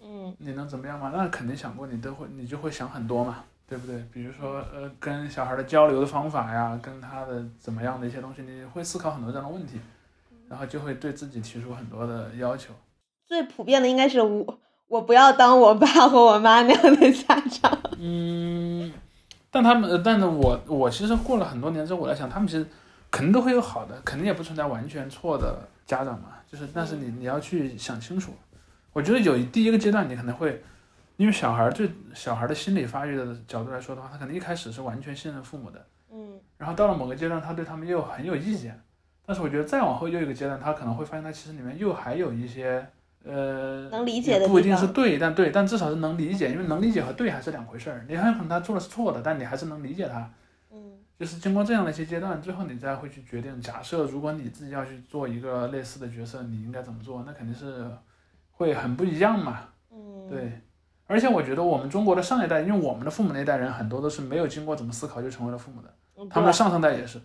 [0.00, 1.12] 嗯你能怎么样吗？
[1.14, 4.02] 那肯定想过，你都会，你就会想很多嘛，对不对？
[4.10, 9.78] 比如说，呃，跟小孩的交流的方法呀，跟他的怎么样的一些东西，你会思考很多这样的问题，
[10.48, 12.72] 然后就会对自己提出很多的要求。
[13.26, 17.78] 最普遍的应该是我，我不要当我爸和我妈那样的家长。
[17.98, 18.92] 嗯，
[19.50, 22.66] 但他们，呃但是我我其实过了很多年之后，我在想，他们其实
[23.10, 28.32] 肯定都会有好的，肯定也不存在完全错的家长嘛，就是但是你你要去想清楚。
[28.92, 30.62] 我觉得有第一个阶段，你可能会，
[31.16, 38.80] 因为小孩儿对小孩儿的心理发育的角度来说的话，他可能一开始是完全信任父母的，嗯然后到了某个阶段，他对他们又很有意见。
[39.26, 42.86] 但是我觉得再往后又一个阶段，他可能会发现他其实里面又还有一些
[43.24, 48.06] 呃能理解的不一定是对，但对，但至少是能理解，因为能理解和对还是两回事儿。
[48.08, 50.30] 你很有可能他做的是错的，但你还是能理解他。
[50.72, 57.24] 嗯就是经过这样的一些阶段，最后你再会去决定，假设如果你自己要去做一个类似的角色，你应该怎么做？
[57.26, 57.90] 那肯定是
[58.50, 59.60] 会很不一样嘛。
[59.90, 60.60] 嗯，对，
[61.06, 65.94] 而且我觉得我们中国的上一代，因为我们的父母那一代人很多都是没有经过怎么思考就成为了父母的。
[66.18, 67.18] 嗯，他们的上上代也是。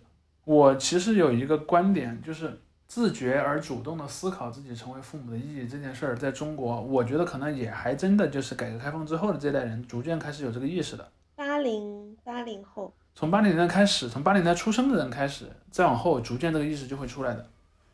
[0.44, 11.08] 我其实有一个观点，就是自觉而主动的思考自己成为父母的意义这件事儿，在中国，我觉得可能也还真的就是改革开放之后的这代人逐渐开始有这个意识的。
[11.36, 17.48] 八零八零后，从八零年代开始，从八零年代出生的人开始，再往后，逐渐这个意识就会出来的。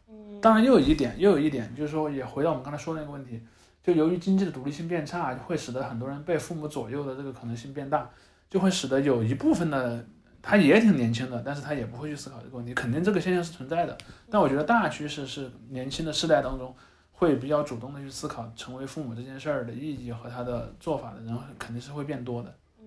[0.09, 3.41] 嗯，当然，又有一点，又有一点，就是说，也回到我们刚才说的那个问题，
[3.83, 8.11] 就由于经济的独立性变差，会使得很多人被父母左右的这个可能性变大，
[8.51, 10.05] 就会使得有一部分的
[10.49, 13.99] 他也挺年轻的，但是他也不会去思考这个问题，肯定这个现象是存在的。
[14.31, 16.75] 但我觉得大趋势是年轻的世代当中
[17.13, 22.55] 会比较主动的去思考成为父母这件事儿的意义和他的做法的人，肯定是会变多的。
[22.81, 22.87] 嗯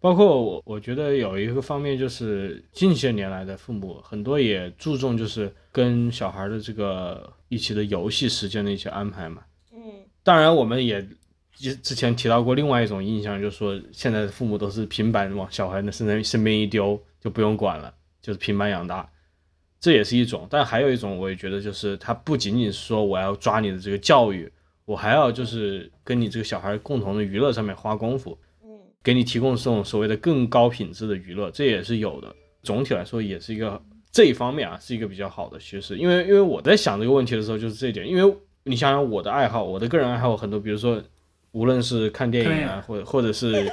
[0.00, 9.42] 包括我，我觉得有一个方面就是近些年来的父母很多也注重就是跟小孩的这个一起的游戏时间的一些安排嘛。
[9.72, 9.80] 嗯
[10.22, 11.04] 当然，我们也
[11.56, 17.92] 之之前提到过另外一种印象，就是说现在的父母都是平板往小孩的身上身边一丢就不用管了，
[18.22, 19.08] 就是平板养大，
[19.80, 20.46] 这也是一种。
[20.50, 24.52] 但还有一种，我也觉得就是他不仅仅是说我要抓你的这个教育，
[24.84, 28.38] 我还要就是跟你这个小孩共同的娱乐上面花功夫。
[28.62, 28.70] 嗯
[29.02, 32.34] 给你提供这种所谓的更高品质的娱乐，这也是有的。
[32.64, 33.80] 总体来说，也是一个
[34.10, 35.96] 这一方面啊，是一个比较好的趋势。
[35.96, 38.04] 因为因为我在想这个问题的时候，就是这一点。
[38.04, 41.00] 因为你想想我的爱好，我的个人爱好有很多，比如说
[41.56, 43.66] 无论是看电影啊，或者或者是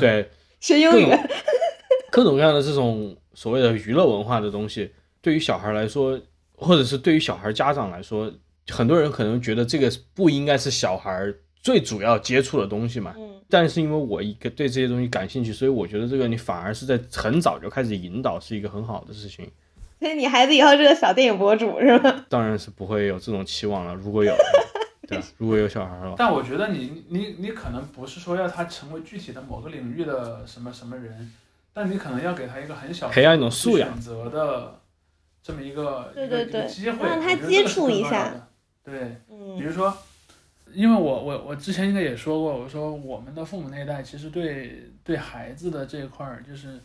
[0.00, 0.26] 对
[0.60, 1.28] 学英语各种，
[2.10, 4.90] 各种各样的这种所谓的娱乐文化的东西，
[5.20, 6.18] 对于小孩来说，
[6.56, 8.32] 或者是对于小孩家长来说，
[8.70, 13.14] 很多人可能觉得这个不应该是小孩最主要接触的东西嘛。
[13.18, 19.46] 嗯但是因为我一个对这些东西感兴趣，所以我觉得这个你反而是在很早就开始引导，是一个很好的事情。
[20.00, 22.24] 所以你孩子以后是个小电影博主是吗？
[22.30, 24.34] 当然是不会有这种期望了，如果有，
[25.08, 25.24] 对吧？
[25.38, 31.32] 如果有小孩了，但我觉得你你你可能不是说要他成为具体的某个领域的什么什么人，
[31.72, 33.88] 但你可能要给他一个很小培养一种素养。
[33.90, 34.80] 选择的
[35.42, 38.48] 这么一个对一个对对一个机会，让他我觉得这个接触一下重要的。
[38.84, 39.58] 对，嗯。
[39.58, 39.92] 比如说，
[40.72, 46.78] 因为我我我之前应该也说过，我说我们的父母那一代其实对对孩子的这一块儿，就是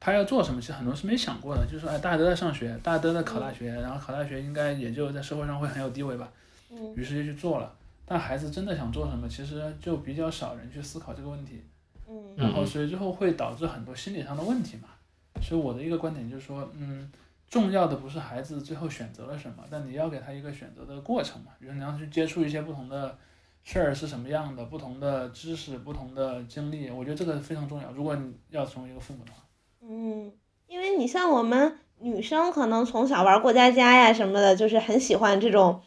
[0.00, 6.28] 他要做什么，其实很多是没想过的，就是说哎，大家都在上学，大家都在考大学，然后考大学应该也就在社会上会很有地位吧，
[6.72, 7.72] 嗯于是就去做了。
[8.04, 11.62] 但孩子真的想做什么，其实就比较少人去思考这个问题，
[12.08, 14.88] 嗯然后所以最后会导致很多心理上的问题嘛。
[15.40, 17.10] 所以我的一个观点就是说，嗯，
[17.48, 21.52] 重要的不是孩子最后选择了什么，但你要给他一个选择的过程嘛。
[21.58, 23.16] 比如你要去接触一些不同的
[23.62, 27.90] 事儿是什么样的，不同的知识、不同的经历，我觉得这个非常重要。
[27.92, 29.38] 如果你要成为一个父母的话，
[29.80, 30.30] 嗯，
[30.66, 35.80] 因为你像我们女生，可能从小玩过家家呀什么的，就是很喜欢这种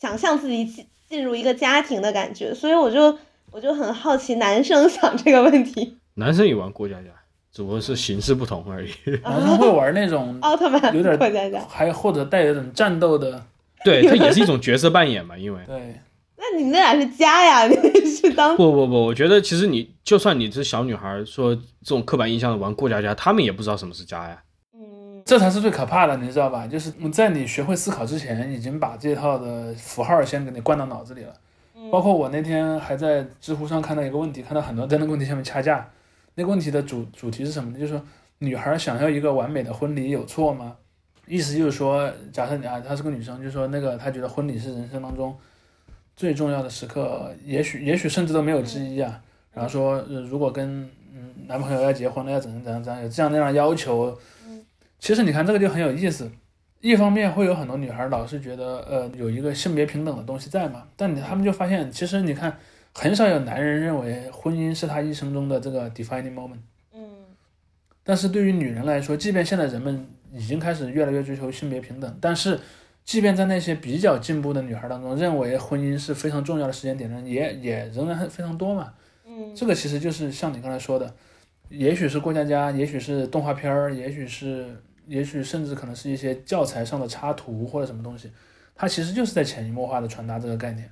[0.00, 3.16] 想象自己进进入一个家庭的感觉，所以我就
[3.50, 5.96] 我就很好奇男生 想这个问题。
[6.14, 7.08] 男生也玩过家家，
[7.52, 8.90] 只不过是形式不同而已。
[9.22, 13.44] 男生会玩那种， 奥特曼有点过家家，还或者带有点战斗的，
[13.84, 15.60] 对，它也是一种角色扮演嘛，因为。
[15.66, 16.00] 对，
[16.36, 17.66] 那你那俩是家呀？
[17.66, 17.76] 你
[18.06, 24.42] 是当不不不，我觉得其实你就算你是小女孩，说这种刻板印象的玩过家家，他们也不知道什么是家呀。
[25.30, 26.66] 嗯这才是最可怕的，你知道吧？
[26.66, 31.32] 就是在你学会思考之前，已经把这套的符号先给你灌到脑子里了。
[31.76, 35.88] 嗯包括我那天还在知乎上看到一个问题，看到很多在那个问题下面掐架。
[36.34, 37.78] 那个问题的主主题是什么呢？
[37.78, 38.02] 就是说
[38.38, 40.74] 女孩想要一个完美的婚礼有错吗？
[41.26, 45.36] 意思就是说，假设你啊，她是个女生，就是说那个她觉得婚礼是人生当中
[46.16, 49.20] 最重要的时刻，也许也许甚至都没有之一啊。
[49.52, 54.18] 然后说，呃、如果跟嗯男朋友要结婚了，要怎样怎样怎样，有这样那样要求。
[55.00, 56.30] 其实你看这个就很有意思，
[56.80, 62.56] 一方面会有很多女孩老是觉得呃有一个性别平等的东西在嘛，但你他们就发现，其实你看
[62.94, 66.58] 很少有男人认为婚姻是他一生中的这个 defining moment，
[66.92, 67.00] 嗯
[68.04, 72.58] 但是对于女人来说，即便现在人们已经开始越来越追求性别平等，但是
[73.04, 78.92] 即便在那些比较进步的女孩当中，认为婚姻是非常重要的时间点的人也也仍然非常多嘛。
[79.26, 79.54] 嗯。
[79.54, 81.12] 这个其实就是像你刚才说的，
[81.68, 84.66] 也许是过家家，也许是动画片儿，也许是，
[85.06, 88.30] 也许甚至可能是一些教材上的插图或者什么东西，
[88.74, 90.90] 它其实就是在潜移默化的传达这个概念。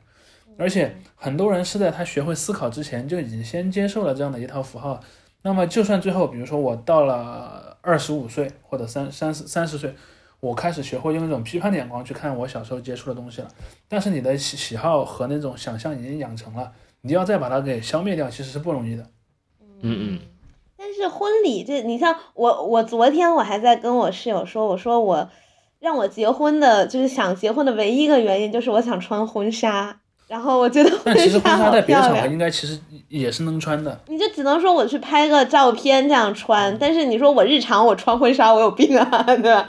[0.57, 5.01] 而且很多人是在他学会思考之前就已经先接受了这样的一套符号。
[5.43, 9.95] 那么就算最后，比如说我到了二十五岁或者三三十三十岁，
[10.41, 13.49] 我开始学会用一种批判的眼光去看我小时候接触的东西了，
[13.87, 19.09] 但是你的喜喜好和那种想象已经养成了，你要再把它给消灭掉，其实是不容易的。
[19.83, 20.21] 嗯嗯。
[20.79, 25.29] 但是婚礼这，你像我，我昨天我还在跟我室友说，我说我
[25.81, 29.99] 让我结婚的，就是想结婚的唯一一个原因就是我想穿婚纱，
[30.29, 32.14] 然后我觉得但其实婚纱好在别的漂亮。
[32.14, 34.01] 场合应该其实也是能穿的。
[34.07, 39.68] 你就只能说我去拍个照片这样穿，但是你说我日常我穿婚纱，我有病啊， 对吧？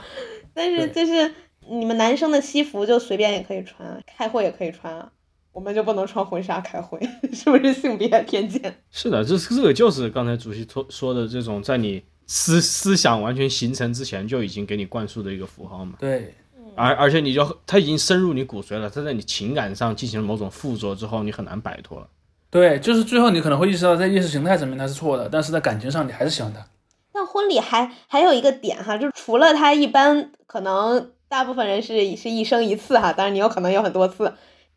[0.54, 1.32] 但是就是
[1.68, 5.08] 你们男生的西服就随便也可以穿啊，开会也可以穿啊，
[5.52, 6.98] 我们就不能穿婚纱开会，
[7.32, 8.82] 是不是性别偏见？
[8.90, 15.94] 是的，这这个就是刚才主席说说的这种，在你思思想完全形成之前就已经给你灌输的一个符号嘛。
[15.98, 16.34] 对，
[16.76, 22.06] 而而且你就它已经深入你骨髓了，它在你情感上进行了某种附着之后，你很难摆脱了。
[22.50, 26.64] 对，就是最后你可能会意识到，在意识形态层面它是错的，但是在感情上你还是喜欢他。
[27.12, 34.32] 但婚礼还还有一个点哈，就是除了他一般可能大部分人是是一生一次哈，当然你有可能有很多次，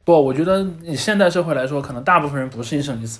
[0.06, 3.20] 不，我觉得以现代社会来说，可能大部分人不是一生一次。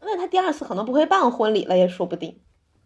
[0.00, 2.34] 那他第二次可能不会办婚礼了也说不定。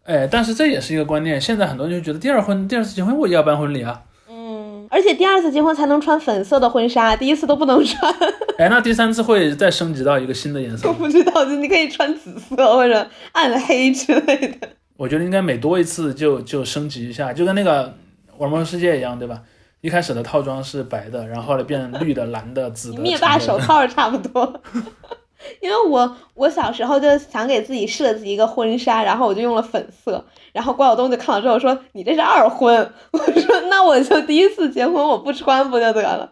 [0.03, 4.01] 哎，但是这也是一个观念，现在很多人就觉得第二婚、第二次结婚我也要办婚礼啊。
[4.27, 8.11] 嗯，而且第二次结婚才能穿粉色的婚纱，第一次都不能穿。
[8.57, 10.93] 哎，那第三次会再升级到一个新的颜色我？
[10.93, 14.67] 不知道，就你可以穿紫色或者暗黑之类的。
[14.97, 17.95] 我觉得应该每多一次就就升级一下，就跟那个
[18.37, 19.41] 玩魔兽世界一样，对吧？
[19.81, 22.99] 一开始的套装是白的，然后后来变绿的、蓝的、紫的。
[22.99, 23.59] 灭霸手。
[23.59, 24.61] 套差不多。
[25.59, 30.23] 因为我我小时候就想给自己设计一个婚纱，然后我就用了粉色，
[30.53, 32.77] 然后关晓东就看了之后说你这是二婚，
[33.11, 36.31] 我说那我就第一次结婚我不穿不就得了？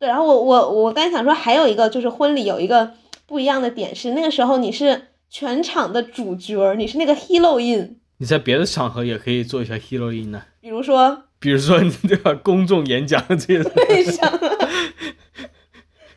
[0.00, 2.90] 对，然后我我我刚才想说还有一个就是婚礼有一个
[3.26, 13.62] 不一样的点是那个时候你是全场的主角，你是那个 heroine，你在别的场合也可以做一下 heroine 呢，比如说比如说你对吧，公众演讲这些？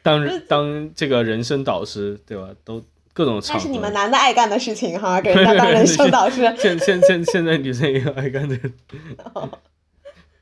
[0.02, 3.60] 当当这个人生导师对吧，都各种场合。
[3.60, 6.44] 那是你们男的爱干的事情哈， 给人家当人生导师。
[6.58, 8.72] 现现现现在女生也爱干这个，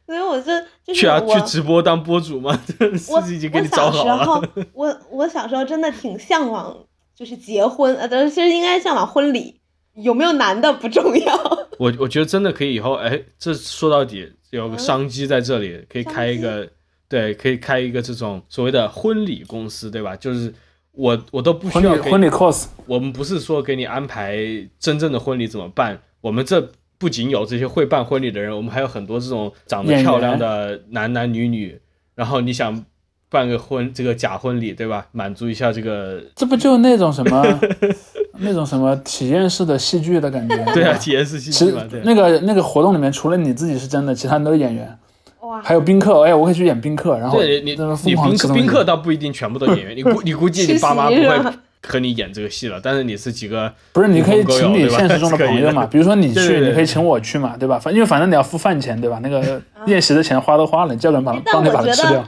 [0.06, 0.52] 所以我就
[0.86, 2.56] 就是去啊去直播当播主嘛，
[2.96, 4.48] 司机已经给你我小时找好了。
[4.54, 6.78] 候，我我小时候真的挺向往，
[7.16, 9.60] 就是结婚，呃，其实应该向往婚礼，
[9.96, 11.36] 有没有男的不重要。
[11.80, 16.68] 我我觉得真的可以以后，哎，这说到底有个商机在这里，可以开一个，
[17.10, 20.16] 对，可以开一个这种所谓的婚礼公司，对吧？
[20.16, 20.54] 就是
[20.92, 24.38] 我我都不需要婚礼婚礼 cos，我们不是说给你安排
[24.80, 31.78] 真正的婚礼怎么办，我们这不仅有这些会办婚礼的人，我们还有很多这种长得漂亮的男男女女，
[32.16, 32.86] 然后你想
[33.28, 35.08] 办个婚这个假婚礼，对吧？
[35.12, 37.44] 满足一下这个，这不就那种什么
[38.40, 40.56] 那种什么体验式的戏剧的感觉？
[40.74, 42.02] 对啊，体验式戏其实剧嘛，对。
[42.04, 44.98] 那个那个活动里面，除了你自己是真的，其他人都是演员，
[45.42, 46.24] 哇，还有宾客。
[46.24, 51.54] 哎，我可以去演宾客，然后对你你你宾客宾客倒不一定全部都演员，你估 你估计你爸妈不会
[51.88, 57.78] 和你演这个戏了，但是你是几个不是，你可以请你现实中的 朋友嘛，比如说你去，你可以请我去嘛，对吧？
[57.78, 59.20] 反因为反正你要付饭钱，对吧？
[59.22, 62.26] 那个宴席的钱花都花了，你叫人把哎但帮你把它吃掉。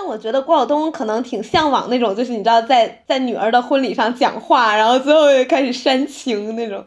[0.00, 6.82] 但我觉得郭晓东可能挺向往那种，就是你知道在在女儿的婚礼上讲话，然后最后又开始煽情那种，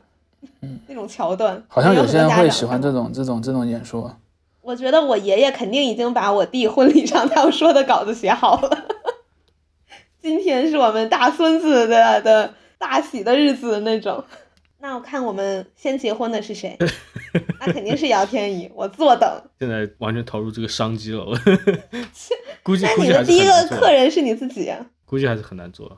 [0.88, 1.64] 那种桥段。
[1.68, 2.92] 好像有些人会喜欢这。
[2.92, 4.12] 这种这种这种演说。
[4.64, 8.78] 我觉得我爷爷肯定已经把我弟婚礼上他要说的稿子写好了。
[10.20, 14.24] 今天是我们大孙子的的大喜的日子那种。
[14.84, 16.78] 那我看我们先结婚的是谁？
[17.58, 19.30] 那肯定是姚天宇，我坐等。
[19.58, 21.26] 现在完全投入这个商机了，
[22.62, 24.86] 估计那你的第一个客人是你自己啊？
[25.06, 25.98] 估计还是很难做，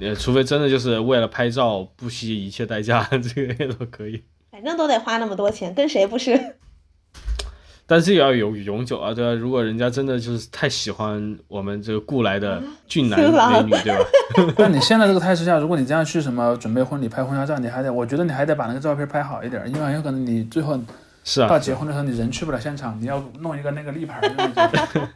[0.00, 4.22] 呃，除非真的就是为了拍照不惜一切代价， 这个也都可以。
[4.50, 6.56] 反正都得花那么多钱，跟谁不是？
[7.92, 9.38] 但是也要有永久啊，对吧？
[9.38, 13.26] 如果人家真的就是太喜欢我们这个雇来的俊男 美
[13.64, 14.52] 女，对吧？
[14.56, 20.82] 但你现在这个态势下，如果你这样去什么准备婚礼拍婚纱照，你还得，我觉得你还得把那个照片拍好一点，因为很有可能你最后
[21.22, 25.06] 是啊，到结婚的时候你人去不了现场，你要弄一个那个立牌的那种。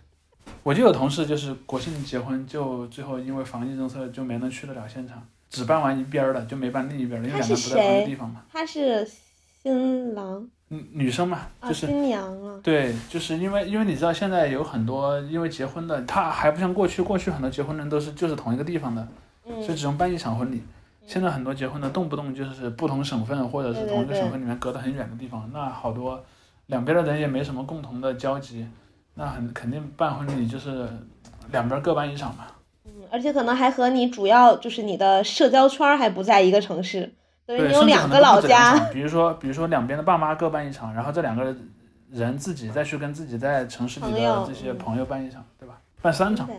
[0.62, 8.42] 我就有同事就是国庆结婚，就最后因为防疫政策就没能去得了现场，只办完一边儿的，就没办另一边儿的，因为他是两个不在同一个地方嘛。
[8.52, 9.08] 他是
[9.62, 12.58] 新郎嗯，女生嘛，啊，就是新娘啊。
[12.62, 19.06] 对，就是因为因为你知道现在有很多因为结婚的，他还不像过去，过去很多结婚人都是就是同一个地方的，
[19.44, 20.62] 所以嗯，只能办一场婚礼。
[21.06, 26.20] 现在很多结婚的动不动就是不同省份或者是同一个省份里面隔得很远的地方，那好多
[26.66, 28.66] 两边的人也没什么共同的交集，
[29.14, 30.88] 那很肯定办婚礼就是
[31.52, 32.46] 两边各办一场嘛。
[32.86, 37.14] 嗯而且可能还和你主要就是你的社交圈还不在一个城市，
[37.46, 38.78] 对，你有甚至两个老家。
[38.92, 41.54] 比如说比如说两边的爸妈各办一场，然后这两个
[42.10, 45.80] 人自己再去跟自己在城市里朋友的这些嗯朋友办一场，对吧？
[46.02, 46.46] 办三场。
[46.46, 46.56] 对，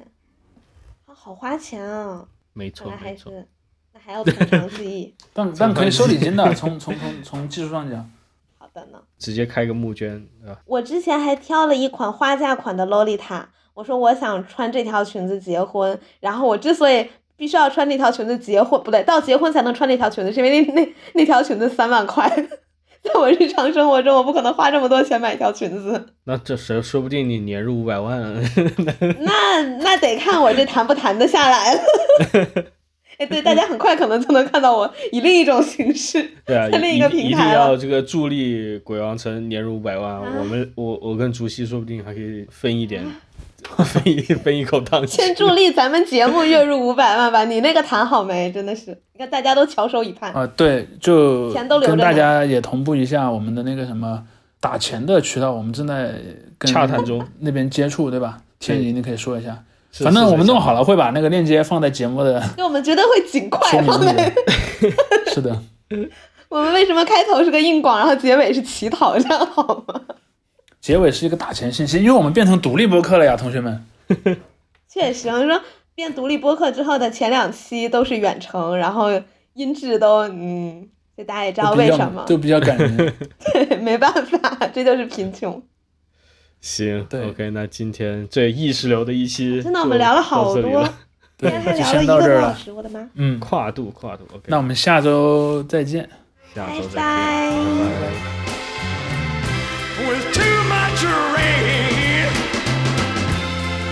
[1.05, 2.25] 啊，好花钱啊！
[2.53, 3.31] 没错没错。
[3.31, 3.47] 是
[3.93, 5.15] 那还要从长计议。
[5.33, 8.09] 但但可以收礼金的， 从从从从技术上讲，
[8.57, 10.55] 好的呢，直接开个募捐，啊？
[10.65, 22.27] 我之前还挑了一款花嫁款的洛丽塔，我说我想穿这条裙子结婚，然后我之所以必须要穿那条裙子结婚，不对，到结婚才能穿那条裙子，是因为那那那条裙子三万块，
[23.03, 26.07] 在我日常生活中，我不可能花这么多钱买一条裙子。
[26.25, 28.21] 那这时候说不定你年入五百万，
[29.21, 31.79] 那那得看我这谈不谈得下来了。
[33.17, 37.39] 哎，对，大家很快可能就能看到我以另一种形式，对啊，在另一个平台一定。
[37.51, 43.03] 要这个助力鬼王城年入五百万，啊我们我我跟竹溪说不定还可以分一点，
[43.83, 45.33] 分一 分一口汤先。
[45.35, 48.51] 助力咱们节目月入五百万吧，你那个谈好没？
[48.51, 50.31] 真的是，你看大家都翘首以盼。
[50.33, 54.23] 啊、对，就钱都留着跟大家也同步一下我们的那个什么
[54.59, 56.13] 打钱的渠道，我们正在
[56.57, 58.37] 跟洽谈中那边接触，对吧？
[58.59, 59.57] 天怡，你可以说一下。
[59.93, 64.31] 反正我们弄好了，会把那个链接放在节目的对，我们绝对会尽快放在。
[65.33, 65.59] 是的，
[66.49, 70.01] 我们为什么开头是个硬广，然后结尾是乞讨，这样好吗？
[70.87, 73.85] 结尾是一个打钱信息，因为我们变成独立播客了呀，同学们。
[74.87, 75.61] 确实，我说
[75.93, 79.09] 变独立播客之后的前两期都是远程，然后
[79.55, 82.95] 音质都嗯，就大家也知道为什么，就比较感人。
[83.51, 85.61] 对没办法， 这就是贫穷。
[86.61, 90.71] 行对，OK，那今天这意识流的一期，真的，我们聊了好多，今
[91.37, 92.01] 对天还，聊了。
[92.01, 93.05] 一个多小时，我的妈！
[93.15, 96.09] 嗯，跨度跨度，OK，那我们下周再见。
[96.55, 97.51] 下周再见，拜
[100.37, 100.46] 拜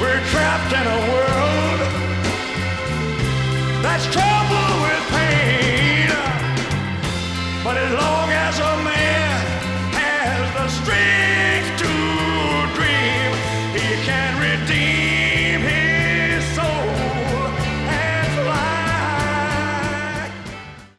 [0.02, 1.80] We're trapped in a world
[3.84, 4.55] that's trouble.